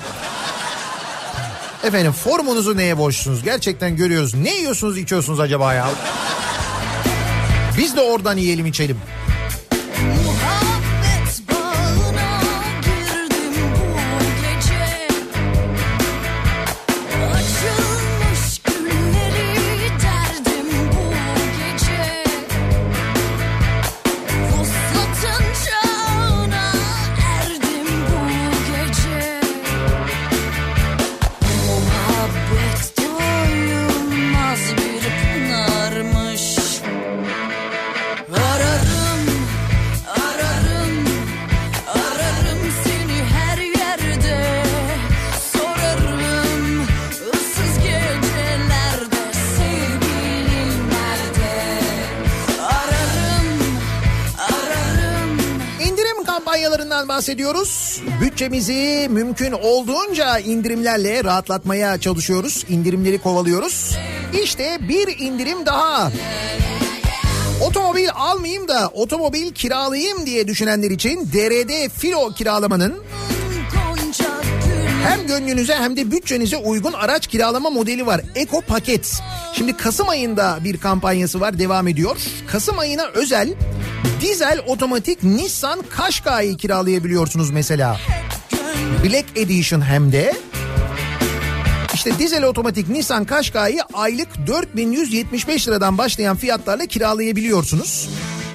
[1.85, 3.43] Efendim formunuzu neye borçlusunuz?
[3.43, 4.35] Gerçekten görüyoruz.
[4.35, 5.89] Ne yiyorsunuz içiyorsunuz acaba ya?
[7.78, 8.98] Biz de oradan yiyelim içelim.
[57.31, 58.02] Bahsediyoruz.
[58.20, 62.65] Bütçemizi mümkün olduğunca indirimlerle rahatlatmaya çalışıyoruz.
[62.69, 63.97] İndirimleri kovalıyoruz.
[64.43, 66.12] İşte bir indirim daha.
[67.62, 72.94] Otomobil almayayım da otomobil kiralayayım diye düşünenler için DRD Filo kiralamanın
[75.02, 78.20] hem gönlünüze hem de bütçenize uygun araç kiralama modeli var.
[78.35, 79.20] Eko Paket.
[79.55, 82.16] Şimdi Kasım ayında bir kampanyası var devam ediyor.
[82.47, 83.55] Kasım ayına özel
[84.20, 87.97] dizel otomatik Nissan Qashqai'yi kiralayabiliyorsunuz mesela.
[89.05, 90.35] Black Edition hem de.
[91.94, 98.09] İşte dizel otomatik Nissan Qashqai'yi aylık 4175 liradan başlayan fiyatlarla kiralayabiliyorsunuz.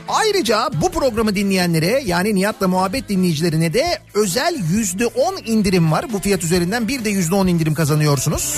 [0.08, 6.06] Ayrıca bu programı dinleyenlere yani Nihat'la muhabbet dinleyicilerine de özel %10 indirim var.
[6.14, 8.56] Bu fiyat üzerinden bir de %10 indirim kazanıyorsunuz.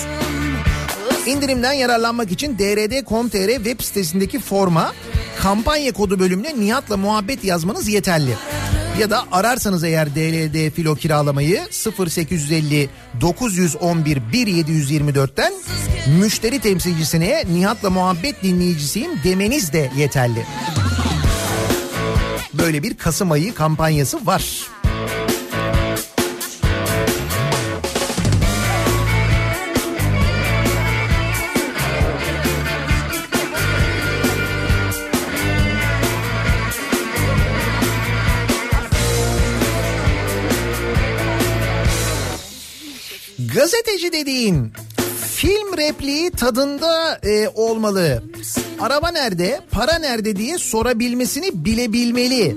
[1.26, 4.92] İndirimden yararlanmak için drd.com.tr web sitesindeki forma
[5.38, 8.34] kampanya kodu bölümüne Nihat'la muhabbet yazmanız yeterli.
[8.98, 11.60] Ya da ararsanız eğer DLD filo kiralamayı
[11.98, 15.52] 0850 911 1724'ten
[16.20, 20.46] müşteri temsilcisine Nihat'la muhabbet dinleyicisiyim demeniz de yeterli.
[22.54, 24.68] Böyle bir Kasım ayı kampanyası var.
[43.54, 44.72] Gazeteci dediğin
[45.38, 48.22] film repliği tadında e, olmalı.
[48.80, 52.56] Araba nerede, para nerede diye sorabilmesini bilebilmeli.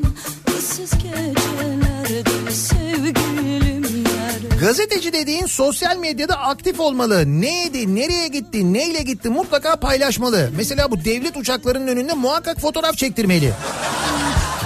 [4.59, 7.41] Gazeteci dediğin sosyal medyada aktif olmalı.
[7.41, 10.49] Neydi, nereye gitti, neyle gitti mutlaka paylaşmalı.
[10.57, 13.53] Mesela bu devlet uçaklarının önünde muhakkak fotoğraf çektirmeli.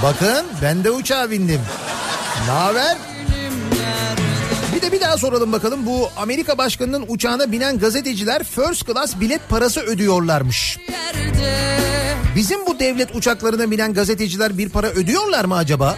[0.03, 1.61] Bakın ben de uçağa bindim.
[2.47, 3.14] Ne haber?
[4.85, 9.49] Bir de bir daha soralım bakalım bu Amerika başkanının uçağına binen gazeteciler first class bilet
[9.49, 10.77] parası ödüyorlarmış.
[12.35, 15.97] Bizim bu devlet uçaklarına binen gazeteciler bir para ödüyorlar mı acaba?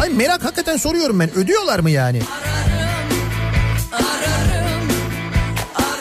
[0.00, 2.22] Ay merak hakikaten soruyorum ben ödüyorlar mı yani?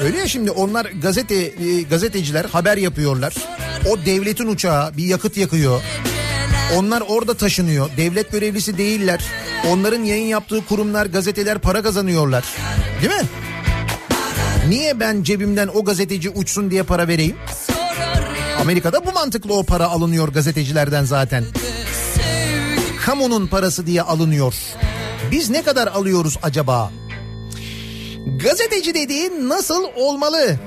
[0.04, 3.34] Öyle ya şimdi onlar gazete e, gazeteciler haber yapıyorlar.
[3.90, 5.82] O devletin uçağı bir yakıt yakıyor.
[6.76, 7.90] Onlar orada taşınıyor.
[7.98, 9.24] Devlet görevlisi değiller.
[9.68, 12.44] Onların yayın yaptığı kurumlar, gazeteler para kazanıyorlar.
[13.02, 13.28] Değil mi?
[14.70, 17.36] Niye ben cebimden o gazeteci uçsun diye para vereyim?
[18.62, 21.44] Amerika'da bu mantıklı o para alınıyor gazetecilerden zaten.
[23.06, 24.54] Kamunun parası diye alınıyor.
[25.32, 26.92] Biz ne kadar alıyoruz acaba?
[28.44, 30.60] Gazeteci dediğin nasıl olmalı?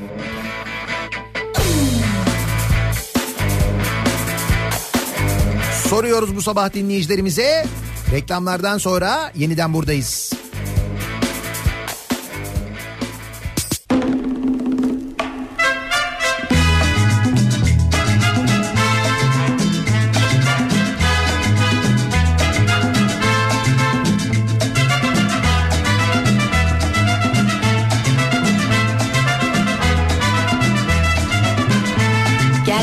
[5.95, 7.67] Soruyoruz bu sabah dinleyicilerimize.
[8.13, 10.33] Reklamlardan sonra yeniden buradayız.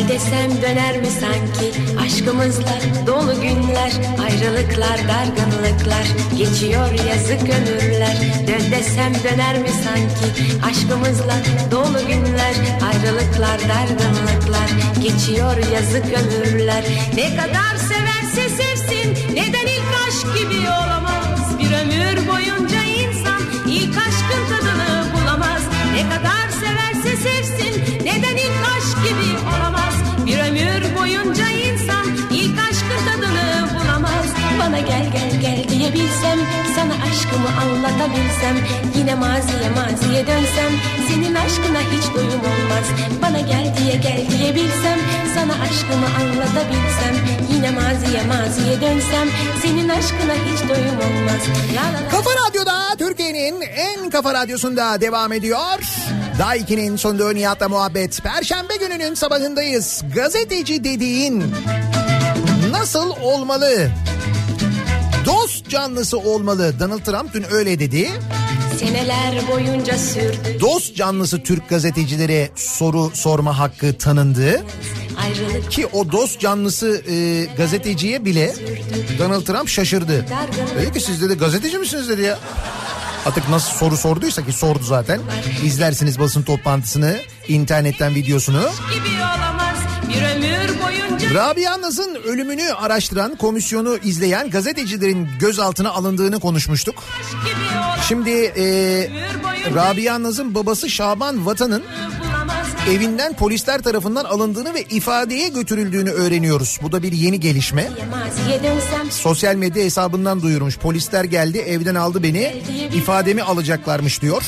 [0.02, 1.68] Gel desem döner mi sanki?
[1.99, 2.76] Aşkımızla
[3.07, 3.91] dolu günler
[4.23, 6.06] ayrılıklar dargınlıklar.
[6.38, 8.18] Geçiyor yazık ömürler.
[8.48, 10.56] Dön desem döner mi sanki?
[10.65, 11.36] Aşkımızla
[11.72, 12.56] dolu günler
[12.91, 14.69] ayrılıklar dargınlıklar.
[15.03, 16.84] Geçiyor yazık ömürler.
[17.15, 20.91] Ne kadar severse sevsin neden ilk aşk gibi olamaz
[36.76, 38.56] sana aşkımı anlatabilsem
[38.98, 40.72] yine maziye maziye dönsem
[41.10, 42.86] senin aşkına hiç doyum olmaz
[43.22, 45.00] bana gel diye gel diyebilsem
[45.36, 47.16] sana aşkımı anlatabilsem
[47.54, 49.28] yine maziye maziye dönsem
[49.62, 51.42] senin aşkına hiç doyum olmaz
[51.76, 55.80] la la Kafa Radyo'da Türkiye'nin en kafa radyosunda devam ediyor.
[56.40, 58.24] Daha 2'nin sonunda Nihat'la muhabbet.
[58.24, 60.02] Perşembe gününün sabahındayız.
[60.16, 61.54] Gazeteci dediğin
[62.72, 63.90] nasıl olmalı?
[65.32, 66.80] Dost canlısı olmalı.
[66.80, 68.10] Donald Trump dün öyle dedi.
[68.80, 74.64] seneler boyunca sürdü Dost canlısı Türk gazetecilere soru sorma hakkı tanındı.
[75.22, 78.56] ayrılık Ki o dost canlısı e, gazeteciye bile
[79.20, 80.26] Donald Trump şaşırdı.
[80.80, 82.40] Dedi ki siz dedi gazeteci misiniz dedi ya.
[83.26, 85.22] Artık nasıl soru sorduysa ki sordu zaten.
[85.64, 87.18] İzlersiniz basın toplantısını,
[87.48, 88.62] internetten videosunu.
[88.94, 89.78] gibi olamaz
[90.10, 97.03] bir ömür boyunca Rabia Naz'ın ölümünü araştıran komisyonu izleyen gazetecilerin gözaltına alındığını konuşmuştuk.
[98.08, 98.64] Şimdi e,
[99.76, 101.84] Rabia Naz'ın babası Şaban Vatan'ın
[102.90, 106.80] evinden polisler tarafından alındığını ve ifadeye götürüldüğünü öğreniyoruz.
[106.82, 107.90] Bu da bir yeni gelişme.
[109.10, 110.78] Sosyal medya hesabından duyurmuş.
[110.78, 112.64] Polisler geldi evden aldı beni
[112.94, 114.44] ifademi alacaklarmış diyor.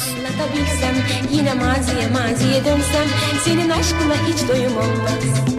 [1.32, 3.08] yine maziye maziye dönsem
[3.46, 5.53] senin aşkına hiç doyum olmaz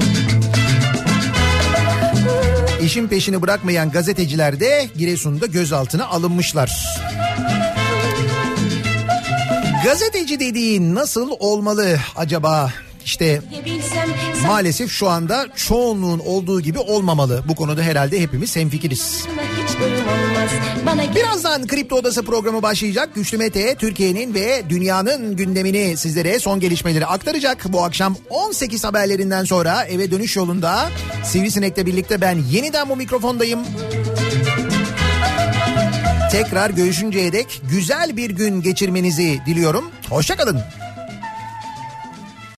[2.85, 6.73] İşin peşini bırakmayan gazeteciler de Giresun'da gözaltına alınmışlar.
[9.85, 12.73] Gazeteci dediğin nasıl olmalı acaba?
[13.05, 13.43] İşte
[14.47, 17.45] maalesef şu anda çoğunluğun olduğu gibi olmamalı.
[17.49, 19.25] Bu konuda herhalde hepimiz hemfikiriz.
[21.15, 23.15] Birazdan Kripto Odası programı başlayacak.
[23.15, 27.65] Güçlü Mete Türkiye'nin ve dünyanın gündemini sizlere son gelişmeleri aktaracak.
[27.69, 30.89] Bu akşam 18 haberlerinden sonra eve dönüş yolunda
[31.25, 33.61] Sivrisinek'le birlikte ben yeniden bu mikrofondayım.
[36.33, 39.91] Tekrar görüşünceye dek güzel bir gün geçirmenizi diliyorum.
[40.09, 40.61] Hoşçakalın.